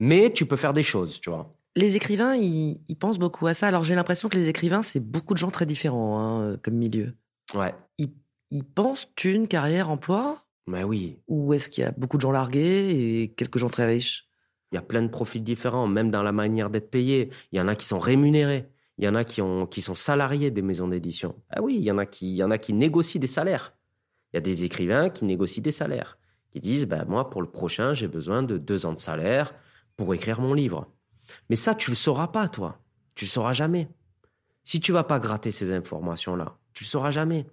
[0.00, 1.54] mais tu peux faire des choses, tu vois.
[1.76, 3.68] Les écrivains, ils, pensent beaucoup à ça.
[3.68, 6.76] Alors j'ai l'impression que les écrivains, c'est beaucoup de gens très différents hein, euh, comme
[6.76, 7.12] milieu.
[7.54, 7.74] Ouais.
[7.98, 8.14] Ils,
[8.50, 11.18] ils pensent une carrière, emploi Mais oui.
[11.28, 14.28] Ou est-ce qu'il y a beaucoup de gens largués et quelques gens très riches?
[14.72, 17.30] Il y a plein de profils différents, même dans la manière d'être payé.
[17.52, 18.68] Il y en a qui sont rémunérés.
[18.98, 21.36] Il y en a qui, ont, qui sont salariés des maisons d'édition.
[21.50, 23.74] Ah oui, il y, en a qui, il y en a qui négocient des salaires.
[24.32, 26.18] Il y a des écrivains qui négocient des salaires.
[26.50, 29.54] Qui disent, ben, moi, pour le prochain, j'ai besoin de deux ans de salaire
[29.96, 30.90] pour écrire mon livre.
[31.50, 32.80] Mais ça, tu le sauras pas, toi.
[33.14, 33.88] Tu le sauras jamais.
[34.64, 37.46] Si tu vas pas gratter ces informations-là, tu le sauras jamais.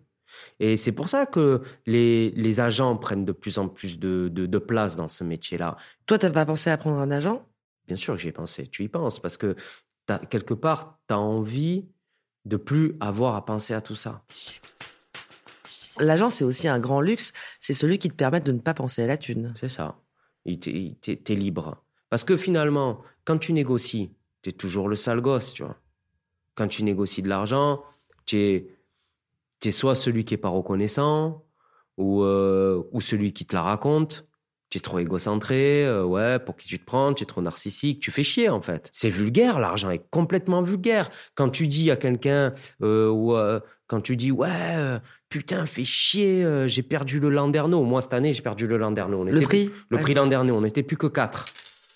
[0.59, 4.57] Et c'est pour ça que les, les, agents prennent de plus en plus de, de,
[4.57, 5.77] place dans ce métier-là.
[6.05, 7.45] Toi, tu n'as pas pensé à prendre un agent?
[7.87, 8.67] Bien sûr que j'y ai pensé.
[8.67, 9.55] Tu y penses parce que
[10.29, 11.85] quelque part, tu as envie
[12.45, 14.23] de plus avoir à penser à tout ça.
[15.99, 17.33] L'agent, c'est aussi un grand luxe.
[17.59, 19.53] C'est celui qui te permet de ne pas penser à la thune.
[19.59, 19.99] C'est ça.
[20.45, 21.83] Tu es, libre.
[22.09, 24.11] Parce que finalement, quand tu négocies,
[24.41, 25.77] tu es toujours le sale gosse, tu vois.
[26.55, 27.83] Quand tu négocies de l'argent,
[28.25, 28.67] tu es
[29.63, 31.45] tu soit celui qui est pas reconnaissant
[31.97, 34.25] ou, euh, ou celui qui te la raconte.
[34.69, 37.99] Tu es trop égocentré, euh, ouais, pour qui tu te prends, tu es trop narcissique,
[37.99, 38.89] tu fais chier en fait.
[38.91, 41.11] C'est vulgaire, l'argent est complètement vulgaire.
[41.35, 43.35] Quand tu dis à quelqu'un, euh, ou
[43.87, 44.99] quand tu dis, ouais,
[45.29, 47.83] putain, fais chier, j'ai perdu le Landerneau.
[47.83, 49.21] Moi, cette année, j'ai perdu le Landerneau.
[49.21, 51.45] On le prix Le prix Landerneau, on n'était plus que quatre.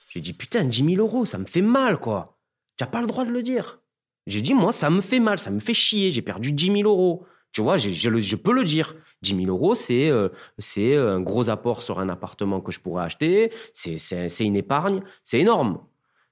[0.10, 2.38] J'ai dit, putain, 10 000 euros, ça me fait mal, quoi.
[2.78, 3.80] Tu n'as pas le droit de le dire.
[4.28, 6.90] J'ai dit, moi, ça me fait mal, ça me fait chier, j'ai perdu 10 000
[6.90, 7.26] euros.
[7.58, 8.96] Tu vois, je peux le dire.
[9.24, 10.30] 10 000 euros, c'est euh,
[10.60, 13.52] c'est un gros apport sur un appartement que je pourrais acheter.
[13.74, 15.80] C'est une épargne, c'est énorme.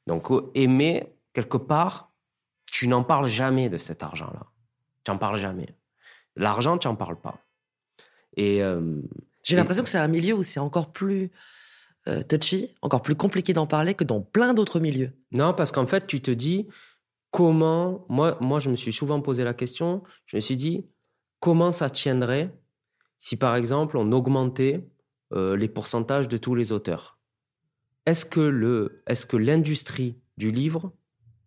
[0.05, 2.11] Donc, euh, aimer quelque part,
[2.67, 4.45] tu n'en parles jamais de cet argent-là.
[5.03, 5.76] Tu n'en parles jamais.
[6.36, 7.39] L'argent, tu n'en parles pas.
[8.38, 9.01] Et euh,
[9.41, 11.32] j'ai l'impression que c'est un milieu où c'est encore plus
[12.30, 15.11] touchy, encore plus compliqué d'en parler que dans plein d'autres milieux.
[15.32, 16.67] Non, parce qu'en fait, tu te dis
[17.32, 18.05] comment.
[18.09, 20.03] Moi, moi, je me suis souvent posé la question.
[20.28, 20.86] Je me suis dit
[21.46, 22.52] comment ça tiendrait
[23.20, 24.89] si, par exemple, on augmentait
[25.32, 27.20] euh, les pourcentages de tous les auteurs?
[28.08, 30.91] Est-ce que, le, est-ce que l'industrie du livre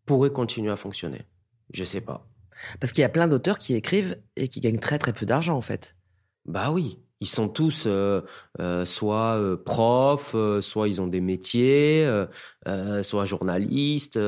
[0.07, 1.23] pourrait continuer à fonctionner?
[1.75, 2.31] Je ne sais pas.
[2.79, 5.57] Parce qu'il y a plein d'auteurs qui écrivent et qui gagnent très très peu d'argent
[5.57, 5.97] en fait.
[6.45, 8.21] Bah oui, ils sont tous euh,
[8.61, 12.09] euh, soit profs, soit ils ont des métiers,
[13.03, 14.19] soit journalistes.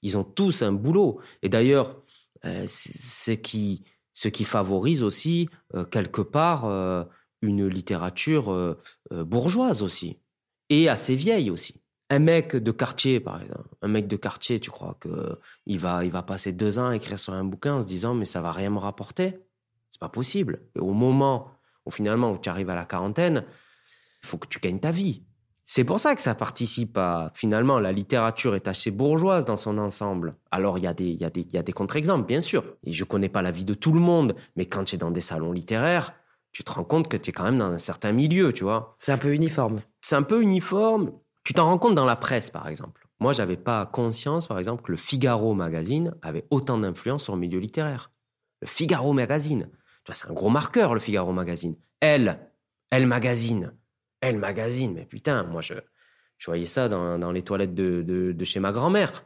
[0.00, 1.20] ils ont tous un boulot.
[1.42, 2.02] Et d'ailleurs,
[2.42, 3.84] ce qui
[4.18, 7.04] ce qui favorise aussi, euh, quelque part, euh,
[7.40, 8.74] une littérature euh,
[9.12, 10.18] bourgeoise aussi,
[10.70, 11.80] et assez vieille aussi.
[12.10, 16.04] Un mec de quartier, par exemple, un mec de quartier, tu crois que il va,
[16.04, 18.50] il passer deux ans à écrire sur un bouquin en se disant mais ça va
[18.50, 19.38] rien me rapporter?
[19.92, 20.62] C'est pas possible.
[20.76, 21.52] Au moment
[21.86, 23.44] où finalement où tu arrives à la quarantaine,
[24.22, 25.22] faut que tu gagnes ta vie.
[25.70, 27.30] C'est pour ça que ça participe à.
[27.34, 30.34] Finalement, la littérature est assez bourgeoise dans son ensemble.
[30.50, 32.40] Alors, il y a des, il y a des, il y a des contre-exemples, bien
[32.40, 32.64] sûr.
[32.84, 35.10] Et je connais pas la vie de tout le monde, mais quand tu es dans
[35.10, 36.14] des salons littéraires,
[36.52, 38.96] tu te rends compte que tu es quand même dans un certain milieu, tu vois.
[38.98, 39.82] C'est un peu uniforme.
[40.00, 41.12] C'est un peu uniforme.
[41.44, 43.06] Tu t'en rends compte dans la presse, par exemple.
[43.20, 47.40] Moi, j'avais pas conscience, par exemple, que le Figaro magazine avait autant d'influence sur le
[47.40, 48.10] milieu littéraire.
[48.62, 49.68] Le Figaro magazine.
[50.04, 51.76] Tu vois, c'est un gros marqueur, le Figaro magazine.
[52.00, 52.40] Elle,
[52.90, 53.74] Elle magazine.
[54.20, 55.74] Elle magazine, mais putain, moi je,
[56.38, 59.24] je voyais ça dans, dans les toilettes de, de, chez ma grand-mère.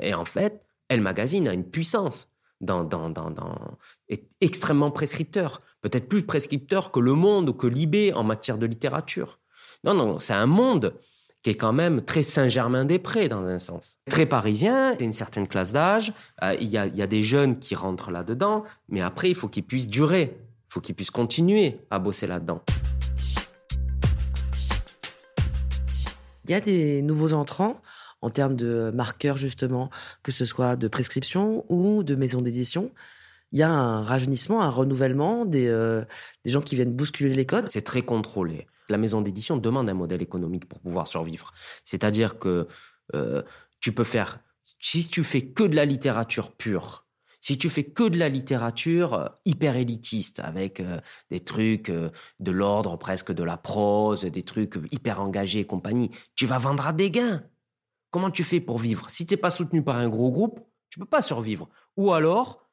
[0.00, 2.28] Et en fait, Elle magazine a une puissance
[2.60, 3.78] dans, dans, dans, dans,
[4.08, 8.66] est extrêmement prescripteur, peut-être plus prescripteur que Le Monde ou que Libé en matière de
[8.66, 9.40] littérature.
[9.84, 10.94] Non, non, c'est un monde
[11.42, 13.98] qui est quand même très Saint-Germain-des-Prés dans un sens.
[14.08, 16.12] Très parisien, c'est une certaine classe d'âge,
[16.44, 19.48] euh, il y, a, y a des jeunes qui rentrent là-dedans, mais après, il faut
[19.48, 22.62] qu'ils puissent durer, il faut qu'ils puissent continuer à bosser là-dedans.
[26.44, 27.80] Il y a des nouveaux entrants
[28.20, 29.90] en termes de marqueurs, justement,
[30.22, 32.92] que ce soit de prescription ou de maison d'édition.
[33.50, 36.04] Il y a un rajeunissement, un renouvellement des, euh,
[36.44, 37.66] gens qui viennent bousculer les codes.
[37.68, 38.66] C'est très contrôlé.
[38.88, 41.52] La maison d'édition demande un modèle économique pour pouvoir survivre.
[41.84, 42.66] C'est-à-dire que
[43.14, 43.42] euh,
[43.80, 44.38] tu peux faire,
[44.78, 47.01] si tu fais que de la littérature pure,
[47.42, 52.10] si tu fais que de la littérature euh, hyper élitiste, avec euh, des trucs euh,
[52.38, 56.86] de l'ordre presque de la prose, des trucs hyper engagés et compagnie, tu vas vendre
[56.86, 57.42] à des gains.
[58.10, 59.10] Comment tu fais pour vivre?
[59.10, 61.68] Si tu n'es pas soutenu par un gros groupe, tu peux pas survivre.
[61.96, 62.70] Ou alors,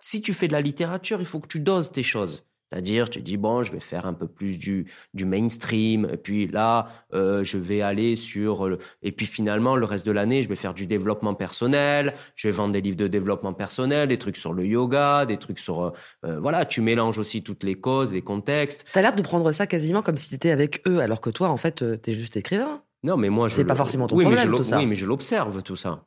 [0.00, 2.46] si tu fais de la littérature, il faut que tu doses tes choses.
[2.72, 6.46] C'est-à-dire, tu dis, bon, je vais faire un peu plus du, du mainstream, et puis
[6.46, 8.66] là, euh, je vais aller sur...
[8.66, 8.78] Le...
[9.02, 12.52] Et puis finalement, le reste de l'année, je vais faire du développement personnel, je vais
[12.52, 15.82] vendre des livres de développement personnel, des trucs sur le yoga, des trucs sur...
[15.82, 15.90] Euh,
[16.24, 18.86] euh voilà, tu mélanges aussi toutes les causes, les contextes.
[18.94, 21.58] T'as l'air de prendre ça quasiment comme si t'étais avec eux, alors que toi, en
[21.58, 22.80] fait, t'es juste écrivain.
[23.02, 23.54] Non, mais moi, je...
[23.56, 24.78] C'est pas forcément ton oui, problème, mais je tout ça.
[24.78, 26.06] Oui, mais je l'observe, tout ça.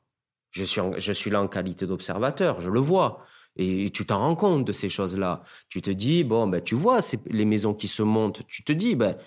[0.50, 3.24] Je suis, en- je suis là en qualité d'observateur, je le vois.
[3.58, 5.44] Et tu t'en rends compte de ces choses-là.
[5.70, 8.46] Tu te dis, bon, ben, tu vois les maisons qui se montent.
[8.48, 9.18] Tu te dis, ben,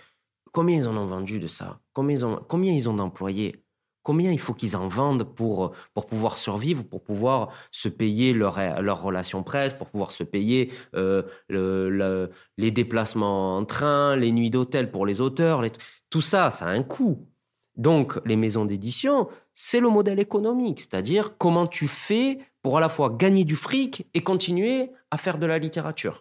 [0.53, 1.81] combien ils en ont vendu de ça?
[1.93, 3.64] Combien ils, ont, combien ont d'employés
[4.05, 8.59] Combien il faut qu'ils en vendent pour, pour pouvoir survivre, pour pouvoir se payer leur,
[8.81, 14.33] leur relation presse, pour pouvoir se payer euh, le, le- les déplacements en train, les
[14.33, 15.62] nuits d'hôtel pour les auteurs.
[16.09, 17.29] tout ça, ça a un coût.
[17.76, 22.90] Donc, les maisons d'édition, c'est le modèle économique, c'est-à-dire comment tu fais pour à la
[22.90, 26.18] fois gagner du fric et continuer à faire de la littérature.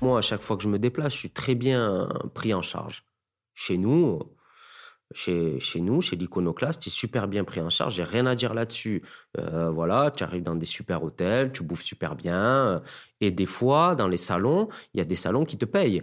[0.00, 3.04] Moi, à chaque fois que je me déplace, je suis très bien pris en charge.
[3.52, 4.20] Chez nous,
[5.14, 7.96] chez, chez nous, chez l'Iconoclaste, tu es super bien pris en charge.
[7.96, 9.02] J'ai rien à dire là-dessus.
[9.36, 12.80] Euh, voilà, tu arrives dans des super hôtels, tu bouffes super bien.
[13.20, 16.00] Et des fois, dans les salons, il y a des salons qui te payent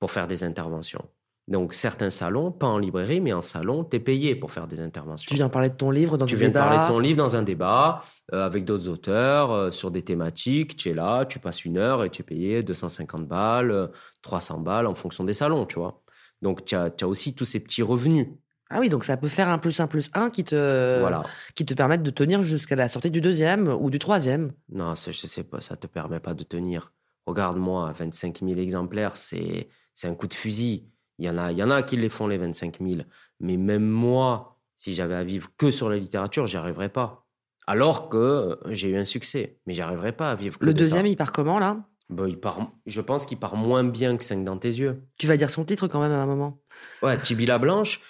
[0.00, 1.08] pour faire des interventions.
[1.50, 4.78] Donc, certains salons, pas en librairie, mais en salon, tu es payé pour faire des
[4.80, 5.26] interventions.
[5.28, 6.64] Tu viens parler de ton livre dans Tu un viens de débat.
[6.64, 10.76] parler de ton livre dans un débat euh, avec d'autres auteurs euh, sur des thématiques.
[10.76, 13.88] Tu es là, tu passes une heure et tu es payé 250 balles, euh,
[14.22, 16.02] 300 balles en fonction des salons, tu vois.
[16.40, 18.28] Donc, tu as, tu as aussi tous ces petits revenus.
[18.70, 21.24] Ah oui, donc ça peut faire un plus un plus un qui te, Voilà.
[21.56, 24.52] qui te permettent de tenir jusqu'à la sortie du deuxième ou du troisième.
[24.72, 26.92] Non, ça, je sais pas, ça te permet pas de tenir.
[27.26, 29.66] Regarde-moi, 25 000 exemplaires, c'est
[30.04, 30.86] un coup de fusil.
[31.20, 33.02] Il y en a, il y en a qui les font les 25 000.
[33.40, 37.26] Mais même moi, si j'avais à vivre que sur la littérature, j'y arriverais pas.
[37.66, 40.58] Alors que euh, j'ai eu un succès, mais j'y arriverais pas à vivre.
[40.58, 41.08] Que Le de deuxième, ça.
[41.12, 41.84] il part comment là?
[42.08, 45.02] Bon, il part, je pense qu'il part moins bien que 5 dans tes yeux.
[45.18, 46.60] Tu vas dire son titre quand même à un moment.
[47.02, 48.00] Ouais, Tibi la Blanche,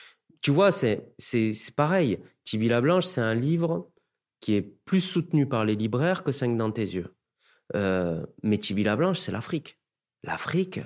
[0.40, 2.18] tu vois, c'est c'est c'est pareil.
[2.44, 3.90] Tibi la Blanche, c'est un livre
[4.40, 7.14] qui est plus soutenu par les libraires que 5 dans tes yeux.
[7.76, 9.78] Euh, mais Tibi la Blanche, c'est l'Afrique.
[10.22, 10.80] L'Afrique,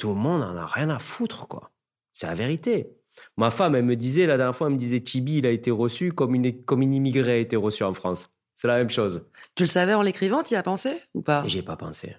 [0.00, 1.70] tout le monde en a rien à foutre, quoi.
[2.14, 2.90] C'est la vérité.
[3.36, 5.70] Ma femme, elle me disait, la dernière fois, elle me disait, Tibi, il a été
[5.70, 8.30] reçu comme une, comme une immigrée a été reçue en France.
[8.54, 9.26] C'est la même chose.
[9.54, 11.46] Tu le savais en l'écrivant, tu y as pensé ou pas?
[11.46, 12.16] J'ai pas pensé.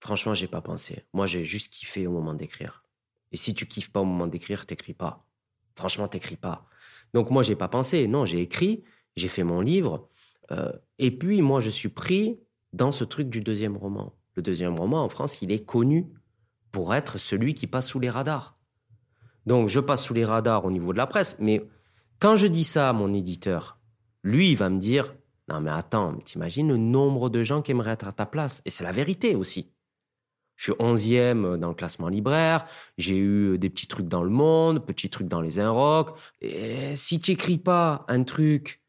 [0.00, 1.04] Franchement, j'ai pas pensé.
[1.12, 2.82] Moi, j'ai juste kiffé au moment d'écrire.
[3.30, 5.24] Et si tu kiffes pas au moment d'écrire, t'écris pas.
[5.76, 6.66] Franchement, t'écris pas.
[7.14, 8.08] Donc moi, j'ai pas pensé.
[8.08, 8.82] Non, j'ai écrit,
[9.16, 10.08] j'ai fait mon livre.
[10.50, 12.40] euh, et puis, moi, je suis pris
[12.72, 14.14] dans ce truc du deuxième roman.
[14.34, 16.06] Le deuxième roman, en France, il est connu
[16.72, 18.56] pour être celui qui passe sous les radars.
[19.46, 21.36] Donc, je passe sous les radars au niveau de la presse.
[21.38, 21.66] Mais
[22.18, 23.78] quand je dis ça à mon éditeur,
[24.22, 25.14] lui, il va me dire
[25.48, 28.62] Non, mais attends, t'imagines le nombre de gens qui aimeraient être à ta place?
[28.64, 29.72] Et c'est la vérité aussi.
[30.56, 32.66] Je suis 11e dans le classement libraire.
[32.98, 36.10] J'ai eu des petits trucs dans le monde, petits trucs dans les Inrocks.
[36.42, 38.82] Et si tu écris pas un truc,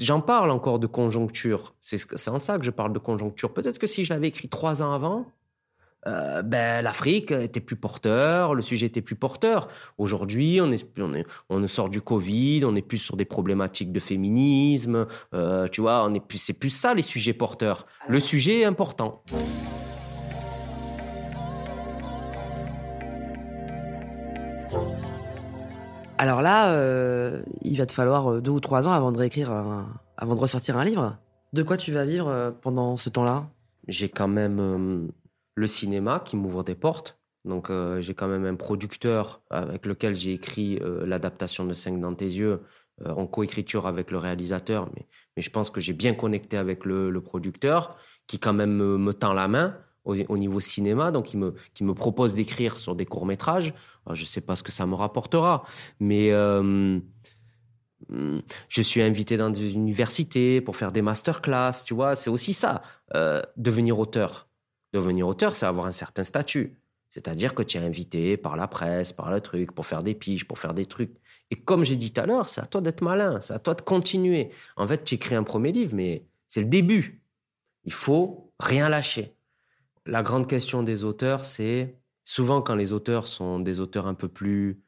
[0.00, 1.76] j'en parle encore de conjoncture.
[1.78, 3.54] C'est en ça que je parle de conjoncture.
[3.54, 5.26] Peut-être que si je l'avais écrit trois ans avant,
[6.08, 9.68] euh, ben, l'Afrique était plus porteur, le sujet était plus porteur.
[9.98, 13.92] Aujourd'hui, on, est, on, est, on sort du Covid, on est plus sur des problématiques
[13.92, 17.86] de féminisme, euh, tu vois, on est plus, c'est plus ça les sujets porteurs.
[18.08, 19.22] Le sujet est important.
[26.18, 29.52] Alors là, euh, il va te falloir deux ou trois ans avant de réécrire,
[30.16, 31.16] avant de ressortir un livre.
[31.52, 33.46] De quoi tu vas vivre pendant ce temps-là?
[33.88, 35.10] J'ai quand même
[35.54, 37.18] le cinéma qui m'ouvre des portes.
[37.44, 41.98] Donc euh, j'ai quand même un producteur avec lequel j'ai écrit euh, l'adaptation de 5
[42.00, 42.60] dans tes yeux
[43.04, 45.06] euh, en coécriture avec le réalisateur, mais,
[45.38, 47.96] je pense que j'ai bien connecté avec le, producteur
[48.26, 51.94] qui quand même me, tend la main au, niveau cinéma, donc il me, qui me
[51.94, 53.72] propose d'écrire sur des courts-métrages.
[54.12, 55.62] je ne sais pas ce que ça me rapportera,
[56.00, 57.00] mais je
[58.82, 62.82] suis invité dans des universités pour faire des masterclass, tu vois, c'est aussi ça,
[63.56, 64.51] devenir auteur
[64.92, 66.78] Devenir auteur, c'est avoir un certain statut.
[67.10, 70.46] C'est-à-dire que tu es invité par la presse, par le truc, pour faire des piges,
[70.46, 71.14] pour faire des trucs.
[71.50, 73.74] Et comme j'ai dit tout à l'heure, c'est à toi d'être malin, c'est à toi
[73.74, 74.50] de continuer.
[74.76, 77.22] En fait, tu écris un premier livre, mais c'est le début.
[77.84, 79.34] Il faut rien lâcher.
[80.06, 84.28] La grande question des auteurs, c'est souvent quand les auteurs sont des auteurs un peu
[84.28, 84.82] plus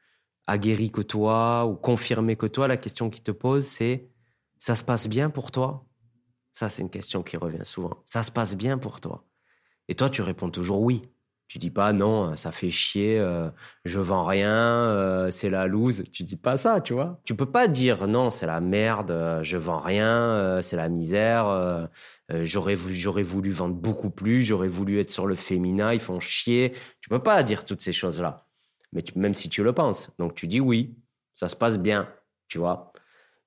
[0.47, 4.09] aguerris que toi ou confirmés que toi, la question qui te pose, c'est
[4.59, 5.85] ça se passe bien pour toi?
[6.51, 8.01] Ça, c'est une question qui revient souvent.
[8.05, 9.25] Ça se passe bien pour toi?
[9.87, 11.03] Et toi, tu réponds toujours oui.
[11.47, 13.49] Tu dis pas non, ça fait chier, euh,
[13.85, 16.03] je vends rien, euh, c'est la loose.
[16.11, 17.21] Tu dis pas ça, tu vois.
[17.23, 21.87] Tu peux pas dire non, c'est la merde, euh, je vends rien, c'est la misère.
[22.29, 26.19] j'aurais voulu, j'aurais voulu vendre beaucoup plus, j'aurais voulu être sur le féminin, ils font
[26.19, 26.73] chier.
[27.01, 28.47] Tu peux pas dire toutes ces choses-là.
[28.91, 30.95] Mais même si tu le penses, donc tu dis oui,
[31.35, 32.09] ça se passe bien,
[32.47, 32.91] tu vois.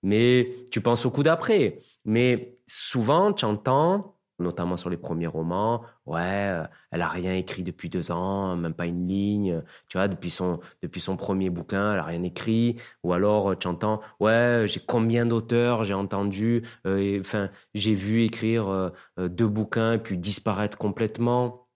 [0.04, 1.80] Mais tu penses au coup d'après.
[2.04, 5.82] Mais souvent, tu entends notamment sur les premiers romans.
[6.06, 9.62] Ouais, euh, elle a rien écrit depuis deux ans, même pas une ligne.
[9.88, 12.76] Tu vois, depuis son, depuis son premier bouquin, elle a rien écrit.
[13.02, 18.22] Ou alors, euh, tu entends, ouais, j'ai combien d'auteurs j'ai entendu, euh, enfin, j'ai vu
[18.22, 21.68] écrire deux bouquins puis disparaître complètement.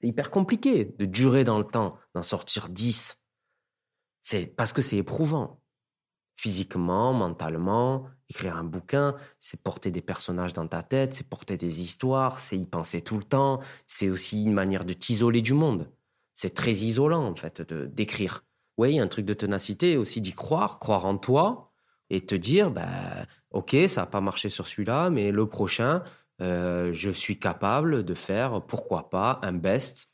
[0.00, 3.18] C'est hyper compliqué de durer dans le temps, d'en sortir dix.
[4.22, 5.60] C'est parce que c'est éprouvant
[6.38, 8.06] physiquement, mentalement.
[8.30, 12.58] Écrire un bouquin, c'est porter des personnages dans ta tête, c'est porter des histoires, c'est
[12.58, 13.60] y penser tout le temps.
[13.86, 15.90] C'est aussi une manière de t'isoler du monde.
[16.34, 18.44] C'est très isolant, en fait, de, d'écrire.
[18.76, 21.72] Oui, un truc de ténacité, aussi d'y croire, croire en toi
[22.10, 26.02] et te dire, bah, ok, ça n'a pas marché sur celui-là, mais le prochain,
[26.40, 30.08] euh, je suis capable de faire, pourquoi pas, un best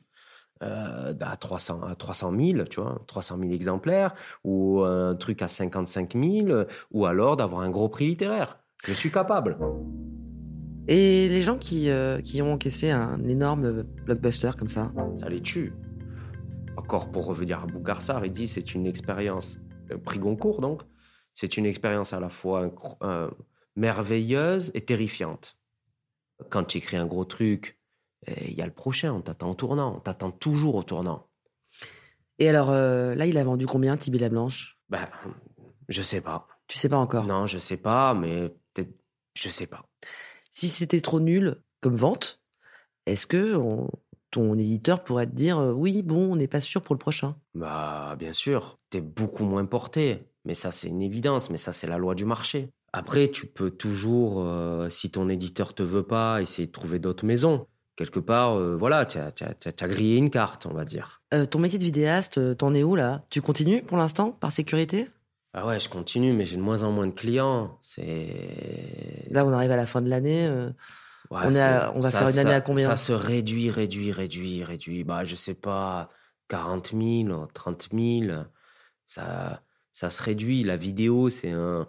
[0.62, 5.48] euh, à 300, à 300 000, tu vois, 300 000 exemplaires, ou un truc à
[5.48, 8.58] 55 000, ou alors d'avoir un gros prix littéraire.
[8.86, 9.58] Je suis capable.
[10.86, 15.40] Et les gens qui, euh, qui ont encaissé un énorme blockbuster comme ça Ça les
[15.40, 15.72] tue.
[16.76, 19.58] Encore pour revenir à Bougarsar, il dit c'est une expérience,
[19.90, 20.82] euh, prix Goncourt donc,
[21.32, 22.70] c'est une expérience à la fois
[23.74, 25.56] merveilleuse et terrifiante.
[26.48, 27.76] Quand tu écris un gros truc,
[28.46, 31.26] il y a le prochain, on t'attend au tournant, on t'attend toujours au tournant.
[32.38, 34.78] Et alors, euh, là, il a vendu combien, Tibi la Blanche?
[34.88, 35.08] Ben,
[35.88, 36.46] je sais pas.
[36.66, 37.26] Tu sais pas encore?
[37.26, 38.94] Non, je sais pas, mais peut-être,
[39.36, 39.84] je sais pas.
[40.50, 42.40] Si c'était trop nul comme vente,
[43.06, 43.60] est-ce que
[44.30, 47.36] ton éditeur pourrait te dire euh, oui, bon, on n'est pas sûr pour le prochain?
[47.54, 50.26] Bah, bien sûr, t'es beaucoup moins porté.
[50.44, 52.68] Mais ça, c'est une évidence, mais ça, c'est la loi du marché.
[52.92, 57.24] Après, tu peux toujours, euh, si ton éditeur te veut pas, essayer de trouver d'autres
[57.24, 57.66] maisons
[57.96, 61.22] quelque part, euh, voilà, tu as, grillé une carte, on va dire.
[61.32, 63.24] Euh, ton métier de vidéaste, euh, t'en es où là?
[63.30, 65.06] Tu continues pour l'instant, par sécurité?
[65.52, 67.78] Ah ouais, je continue, mais j'ai de moins en moins de clients.
[67.80, 70.48] C'est Là, on arrive à la fin de l'année.
[71.30, 72.88] on, on, va faire une année à combien?
[72.88, 75.04] Ça se réduit, réduit, réduit, réduit.
[75.04, 76.08] Bah, je sais pas,
[76.48, 78.42] 40 000, 30 000.
[79.06, 80.64] Ça, ça se réduit.
[80.64, 81.86] La vidéo, c'est un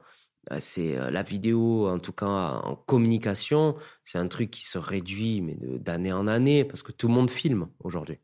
[0.59, 5.41] c'est euh, la vidéo, en tout cas en communication, c'est un truc qui se réduit
[5.41, 8.19] mais d'année en année parce que tout le monde filme aujourd'hui.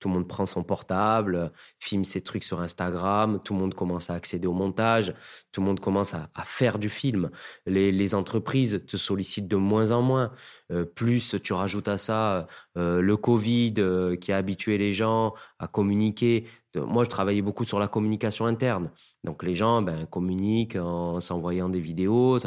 [0.00, 4.10] Tout le monde prend son portable, filme ses trucs sur Instagram, tout le monde commence
[4.10, 5.14] à accéder au montage,
[5.52, 7.30] tout le monde commence à, faire du film.
[7.66, 10.32] Les, entreprises te sollicitent de moins en moins.
[10.72, 13.74] Euh, plus tu rajoutes à ça le Covid
[14.20, 16.46] qui a habitué les gens à communiquer
[16.76, 18.90] moi, je travaillais beaucoup sur la communication interne.
[19.24, 22.38] Donc, les gens ben, communiquent en s'envoyant des vidéos.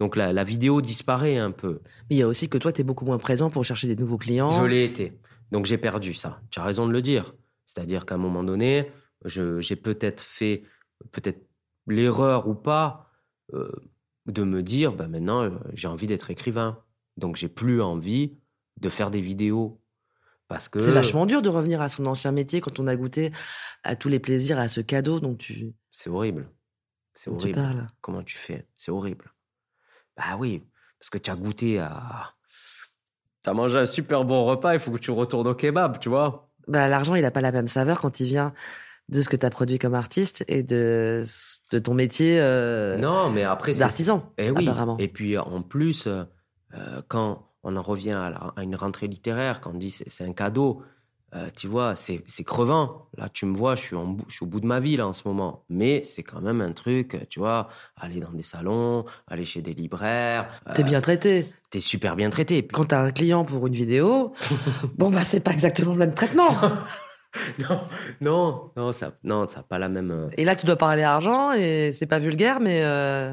[0.00, 1.80] Donc, la, vidéo disparaît un peu.
[2.08, 3.96] Mais il y a aussi que toi, tu es beaucoup moins présent pour chercher des
[3.96, 4.62] nouveaux clients.
[4.62, 5.12] Je l'ai été.
[5.50, 6.40] Donc, j'ai perdu ça.
[6.50, 7.34] Tu as raison de le dire.
[7.66, 8.90] C'est-à-dire qu'à un moment donné,
[9.24, 10.64] j'ai peut-être fait,
[11.12, 11.46] peut-être
[11.86, 13.10] l'erreur ou pas,
[13.54, 13.70] euh,
[14.26, 16.82] de me dire, ben maintenant, j'ai envie d'être écrivain.
[17.16, 18.38] Donc, j'ai plus envie
[18.80, 19.80] de faire des vidéos
[20.48, 20.78] Parce que.
[20.78, 23.32] C'est vachement dur de revenir à son ancien métier quand on a goûté
[23.82, 26.48] à tous les plaisirs, à ce cadeau dont tu, C'est horrible.
[27.14, 27.56] C'est dont tu horrible.
[27.60, 27.86] parles.
[28.00, 28.66] Comment tu fais?
[28.76, 29.32] C'est horrible.
[30.16, 30.62] Bah oui,
[30.98, 32.34] parce que tu as goûté à.
[33.42, 36.08] Tu as mangé un super bon repas, il faut que tu retournes au kebab, tu
[36.08, 36.48] vois.
[36.68, 38.52] Bah, l'argent, il n'a pas la même saveur quand il vient
[39.08, 41.24] de ce que tu as produit comme artiste et de,
[41.72, 44.68] de ton métier euh, non, mais après, d'artisan, Eh oui.
[44.68, 44.96] apparemment.
[45.00, 46.22] Et puis en plus, euh,
[46.74, 50.08] euh, quand on en revient à, la- à une rentrée littéraire, quand on dit c'est
[50.08, 50.82] c'est un cadeau,
[51.34, 53.06] euh, tu vois, c'est c'est crevant.
[53.16, 54.96] Là, tu me vois, je suis, en bou- je suis au bout de ma vie
[54.96, 55.64] là en ce moment.
[55.68, 59.74] Mais c'est quand même un truc, tu vois, aller dans des salons, aller chez des
[59.74, 60.48] libraires.
[60.68, 61.46] euh, T'es bien traité.
[61.70, 62.66] T'es super bien traité.
[62.66, 64.32] Quand t'as un client pour une vidéo,
[64.98, 66.48] bon, bah, c'est pas exactement le même traitement.
[67.60, 67.80] non,
[68.20, 70.10] non, non, ça, non, ça n'a pas la même.
[70.10, 73.32] euh, Et là, tu dois parler argent et c'est pas vulgaire, mais, euh,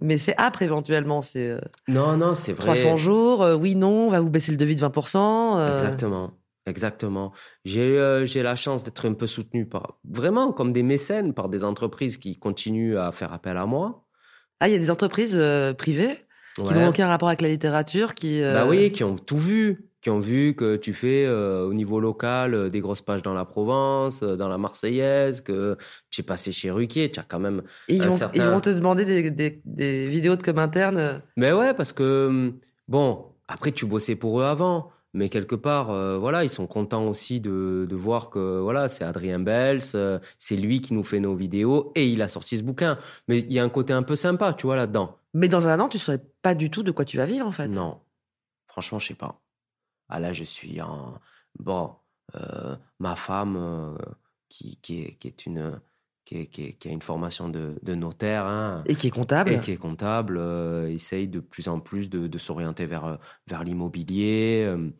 [0.00, 1.22] mais c'est âpre éventuellement.
[1.22, 1.56] C'est
[1.86, 2.64] Non, non, c'est vrai.
[2.64, 5.58] 300 jours, euh, oui, non, on va vous baisser le devis de 20%.
[5.58, 6.32] euh, Exactement.
[6.66, 7.32] Exactement.
[7.64, 11.64] J'ai euh, la chance d'être un peu soutenu par vraiment comme des mécènes par des
[11.64, 14.04] entreprises qui continuent à faire appel à moi.
[14.60, 16.14] Ah, il y a des entreprises euh, privées
[16.56, 16.74] qui Ouais.
[16.74, 18.42] n'ont aucun rapport avec la littérature, qui.
[18.42, 21.72] euh, Bah oui, qui ont tout vu, qui ont vu que tu fais euh, au
[21.72, 25.76] niveau local des grosses pages dans la Provence, dans la Marseillaise, que
[26.10, 27.62] tu es passé chez Ruquier, tu as quand même.
[27.88, 31.22] et ils, vont, certain- ils vont te demander des, des, des vidéos de com interne.
[31.38, 32.58] Mais ouais, parce que hum,
[32.88, 34.90] bon, après tu bossais pour eux avant.
[35.12, 39.02] Mais quelque part, euh, voilà, ils sont contents aussi de, de voir que voilà, c'est
[39.04, 42.62] Adrien Bels, euh, c'est lui qui nous fait nos vidéos et il a sorti ce
[42.62, 42.96] bouquin.
[43.26, 45.16] Mais il y a un côté un peu sympa, tu vois, là-dedans.
[45.34, 47.52] Mais dans un an, tu saurais pas du tout de quoi tu vas vivre, en
[47.52, 47.68] fait.
[47.68, 48.00] Non,
[48.66, 49.40] franchement, je sais pas.
[50.08, 51.18] Ah là, je suis en
[51.58, 51.92] bon.
[52.36, 53.96] euh, ma femme,
[54.48, 55.80] qui, qui, est, qui est une
[56.30, 59.10] qui, est- qui est- qui a une formation de, de notaire, hein, Et qui est
[59.10, 59.52] comptable.
[59.52, 63.18] et qui est comptable, euh, essaye de plus en plus de, de s'orienter vers,
[63.48, 64.90] vers l'immobilier, euh,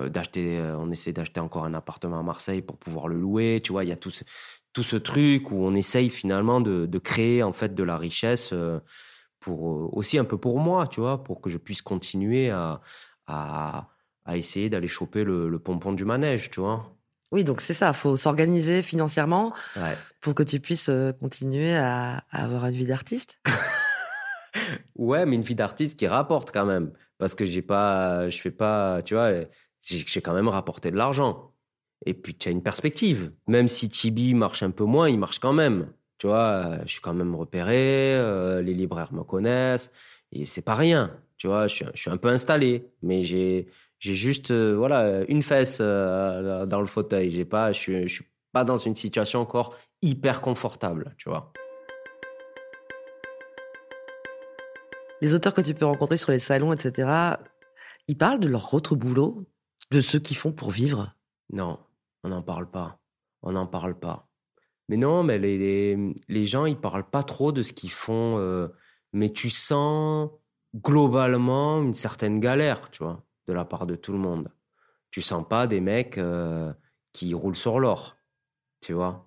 [0.00, 3.60] euh, d'acheter, euh, on essaie d'acheter encore un appartement à Marseille pour pouvoir le louer,
[3.62, 4.24] tu vois, il y a tout ce,
[4.72, 8.54] tout ce truc où on essaye finalement de, de créer en fait de la richesse
[9.40, 12.80] pour aussi un peu pour moi, tu vois, pour que je puisse continuer à,
[13.26, 13.90] à,
[14.24, 16.97] à essayer d'aller choper le, le pompon du manège, tu vois.
[17.30, 17.92] Oui, donc c'est ça.
[17.92, 19.96] faut s'organiser financièrement Ouais.
[20.20, 23.38] pour que tu puisses euh, continuer à, à avoir une vie d'artiste.
[24.96, 26.90] Ouais, mais une vie d'artiste qui rapporte quand même.
[27.18, 29.30] Parce que j'ai pas, je fais pas, tu vois,
[29.82, 31.52] j'ai quand même rapporté de l'argent.
[32.06, 33.32] Et puis tu as une perspective.
[33.46, 35.92] Même si Tibi marche un peu moins, il marche quand même.
[36.18, 39.92] Tu vois, je suis quand même repéré, euh, les libraires me connaissent.
[40.32, 41.14] Et c'est pas rien.
[41.36, 42.88] Tu vois, je suis, je suis un peu installé.
[43.02, 43.68] Mais j'ai
[43.98, 47.30] j'ai juste, euh, voilà, une fesse euh, dans le fauteuil.
[47.30, 51.52] J'ai pas, je, suis- je suis pas dans une situation encore hyper confortable, tu vois.
[55.20, 57.36] Les auteurs que tu peux rencontrer sur les salons, etc.,
[58.06, 59.46] ils parlent de leur autre boulot,
[59.90, 61.14] de ce qu'ils font pour vivre?
[61.52, 61.78] Non,
[62.22, 63.00] on n'en parle pas.
[63.42, 64.28] On n'en parle pas.
[64.88, 68.38] Mais non, mais les, les, les gens, ils parlent pas trop de ce qu'ils font.
[68.38, 68.68] euh,
[69.12, 70.30] mais tu sens
[70.76, 74.50] globalement une certaine galère, tu vois, de la part de tout le monde.
[75.10, 76.72] Tu sens pas des mecs euh,
[77.12, 78.16] qui roulent sur l'or,
[78.80, 79.24] tu vois?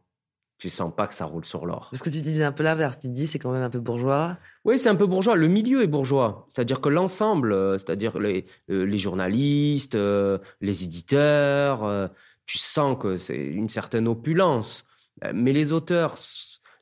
[0.59, 1.87] Tu sens pas que ça roule sur l'or.
[1.89, 2.99] Parce que tu disais un peu l'inverse.
[2.99, 4.37] Tu dis c'est quand même un peu bourgeois.
[4.63, 5.35] Oui, c'est un peu bourgeois.
[5.35, 6.45] Le milieu est bourgeois.
[6.49, 12.11] C'est-à-dire que l'ensemble, euh, c'est-à-dire les, euh, les journalistes, les éditeurs,
[12.45, 14.85] tu sens que c'est une certaine opulence.
[15.33, 16.15] Mais les auteurs,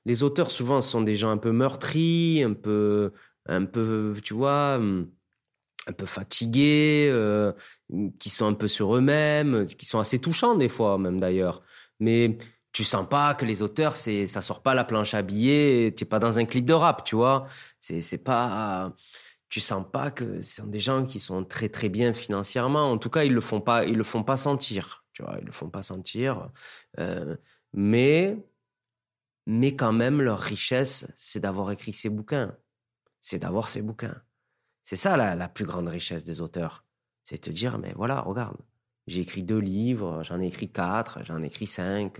[0.05, 3.13] les auteurs souvent sont des gens un peu meurtris, un peu,
[3.45, 5.09] un peu, tu vois, hum,
[5.89, 7.51] un peu fatigués, euh,
[8.19, 11.61] qui sont un peu sur eux-mêmes, qui sont assez touchants des fois même d'ailleurs.
[11.99, 12.37] Mais
[12.71, 16.03] tu sens pas que les auteurs, c'est ça sort pas la planche à billets, tu
[16.03, 17.47] es pas dans un clip de rap, tu vois.
[17.81, 18.93] C'est c'est pas
[19.49, 22.91] tu sens pas que ce sont des gens qui sont très très bien financièrement.
[22.91, 25.45] En tout cas, ils le font pas ils le font pas sentir, tu vois, ils
[25.45, 26.49] le font pas sentir.
[26.99, 27.35] Euh,
[27.73, 28.37] mais
[29.47, 32.55] mais quand même leur richesse, c'est d'avoir écrit ces bouquins.
[33.21, 34.21] C'est d'avoir ces bouquins.
[34.89, 36.83] C'est ça la, la plus grande richesse des auteurs.
[37.23, 38.57] C'est te dire mais voilà, regarde,
[39.05, 42.19] j'ai écrit deux livres, j'en ai écrit quatre, j'en ai écrit cinq.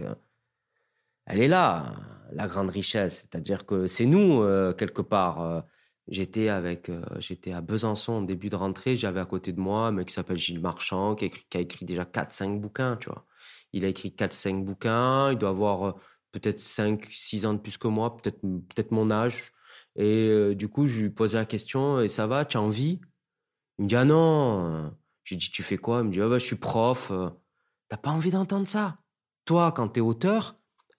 [1.26, 1.93] Elle est là,
[2.32, 3.22] la grande richesse.
[3.22, 5.41] C'est-à-dire que c'est nous, euh, quelque part.
[5.41, 5.61] Euh,
[6.07, 8.95] J'étais avec, euh, j'étais à Besançon début de rentrée.
[8.95, 12.05] J'avais à côté de moi un mec qui s'appelle Gilles Marchand, qui a écrit, déjà
[12.05, 13.26] 4-5 bouquins, tu vois.
[13.74, 15.32] Il a écrit 4-5 bouquins.
[15.32, 15.95] Il doit avoir
[16.32, 19.53] peut-être 5-6 ans de plus que moi, peut-être peut-être mon âge.
[20.00, 23.02] Et euh, du coup, je lui posais la question, et ça va, tu as envie?
[23.78, 24.93] Il me dit, ah non.
[25.26, 26.00] J'ai dit, tu fais quoi?
[26.00, 27.12] Il me dit, ah bah, je suis prof.
[27.89, 28.97] T'as pas envie d'entendre ça?
[29.43, 30.56] Toi, quand t'es auteur,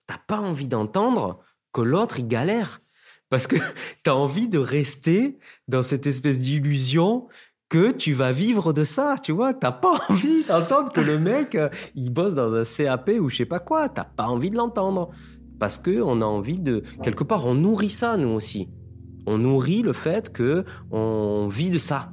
[0.07, 1.41] t'as pas envie d'entendre
[1.73, 2.83] que l'autre, il galère.
[3.31, 3.57] Parce que
[4.03, 7.27] t'as envie de rester dans cette espèce d'illusion
[7.71, 9.55] que tu vas vivre de ça, tu vois.
[9.55, 13.37] T'as pas envie d'entendre que le mec, euh, il bosse dans un CAP ou je
[13.37, 13.89] sais pas quoi.
[13.89, 15.11] T'as pas envie de l'entendre.
[15.59, 18.69] Parce que on a envie de, quelque part, on nourrit ça, nous aussi.
[19.27, 22.13] On nourrit le fait que on vit de ça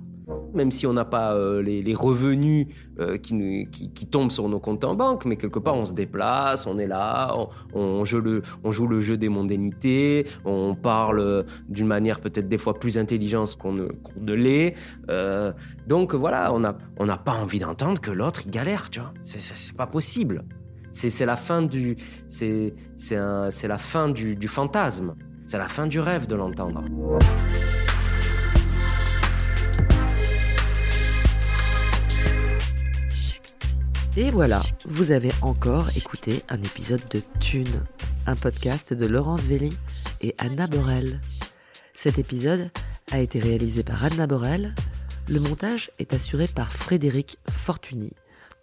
[0.53, 2.67] même si on n'a pas euh, les, revenus
[2.99, 6.77] euh, qui, tombent sur nos comptes en banque, mais quelque part on se déplace, on
[6.77, 7.35] est là,
[7.73, 13.57] on, joue, le, jeu des mondanités, on parle d'une manière peut-être des fois plus intelligente
[13.57, 14.75] qu'on ne, l'est.
[15.09, 15.51] Euh,
[15.87, 19.13] donc voilà, on n'a pas envie d'entendre que l'autre il galère, tu vois.
[19.21, 20.43] C'est pas possible.
[20.91, 21.95] C'est la fin du,
[22.27, 22.73] c'est
[23.07, 25.13] la fin du, du fantasme.
[25.47, 26.83] C'est la fin du rêve de l'entendre.
[34.17, 37.81] Et voilà, vous avez encore écouté un épisode de Thune,
[38.25, 39.69] un podcast de Laurence Velli
[40.19, 41.21] et Anna Borel.
[41.95, 42.69] Cet épisode
[43.13, 44.75] a été réalisé par Anna Borel.
[45.29, 48.11] Le montage est assuré par Frédéric Fortuny,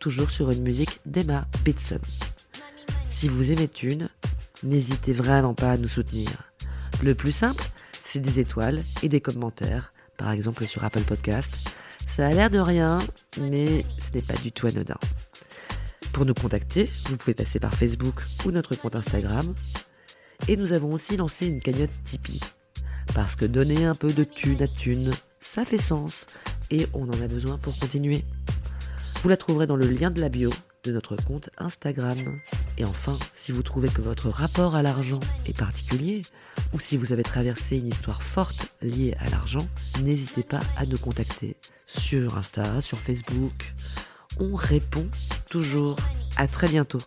[0.01, 2.01] toujours sur une musique d'Emma Bitson.
[3.09, 4.11] Si vous aimez Thune,
[4.64, 6.54] n'hésitez vraiment pas à nous soutenir.
[7.03, 7.64] Le plus simple,
[8.05, 11.70] c'est des étoiles et des commentaires, par exemple sur Apple Podcast.
[12.07, 13.01] Ça a l'air de rien,
[13.40, 14.99] mais ce n'est pas du tout anodin.
[16.12, 19.55] Pour nous contacter, vous pouvez passer par Facebook ou notre compte Instagram.
[20.49, 22.40] Et nous avons aussi lancé une cagnotte Tipeee.
[23.14, 26.26] Parce que donner un peu de thune à thune, ça fait sens
[26.70, 28.24] et on en a besoin pour continuer.
[29.22, 30.51] Vous la trouverez dans le lien de la bio
[30.85, 32.18] de notre compte Instagram.
[32.78, 36.22] Et enfin, si vous trouvez que votre rapport à l'argent est particulier,
[36.72, 39.66] ou si vous avez traversé une histoire forte liée à l'argent,
[40.03, 41.57] n'hésitez pas à nous contacter
[41.87, 43.74] sur Insta, sur Facebook,
[44.39, 45.07] on répond
[45.49, 45.97] toujours.
[46.37, 46.99] À très bientôt.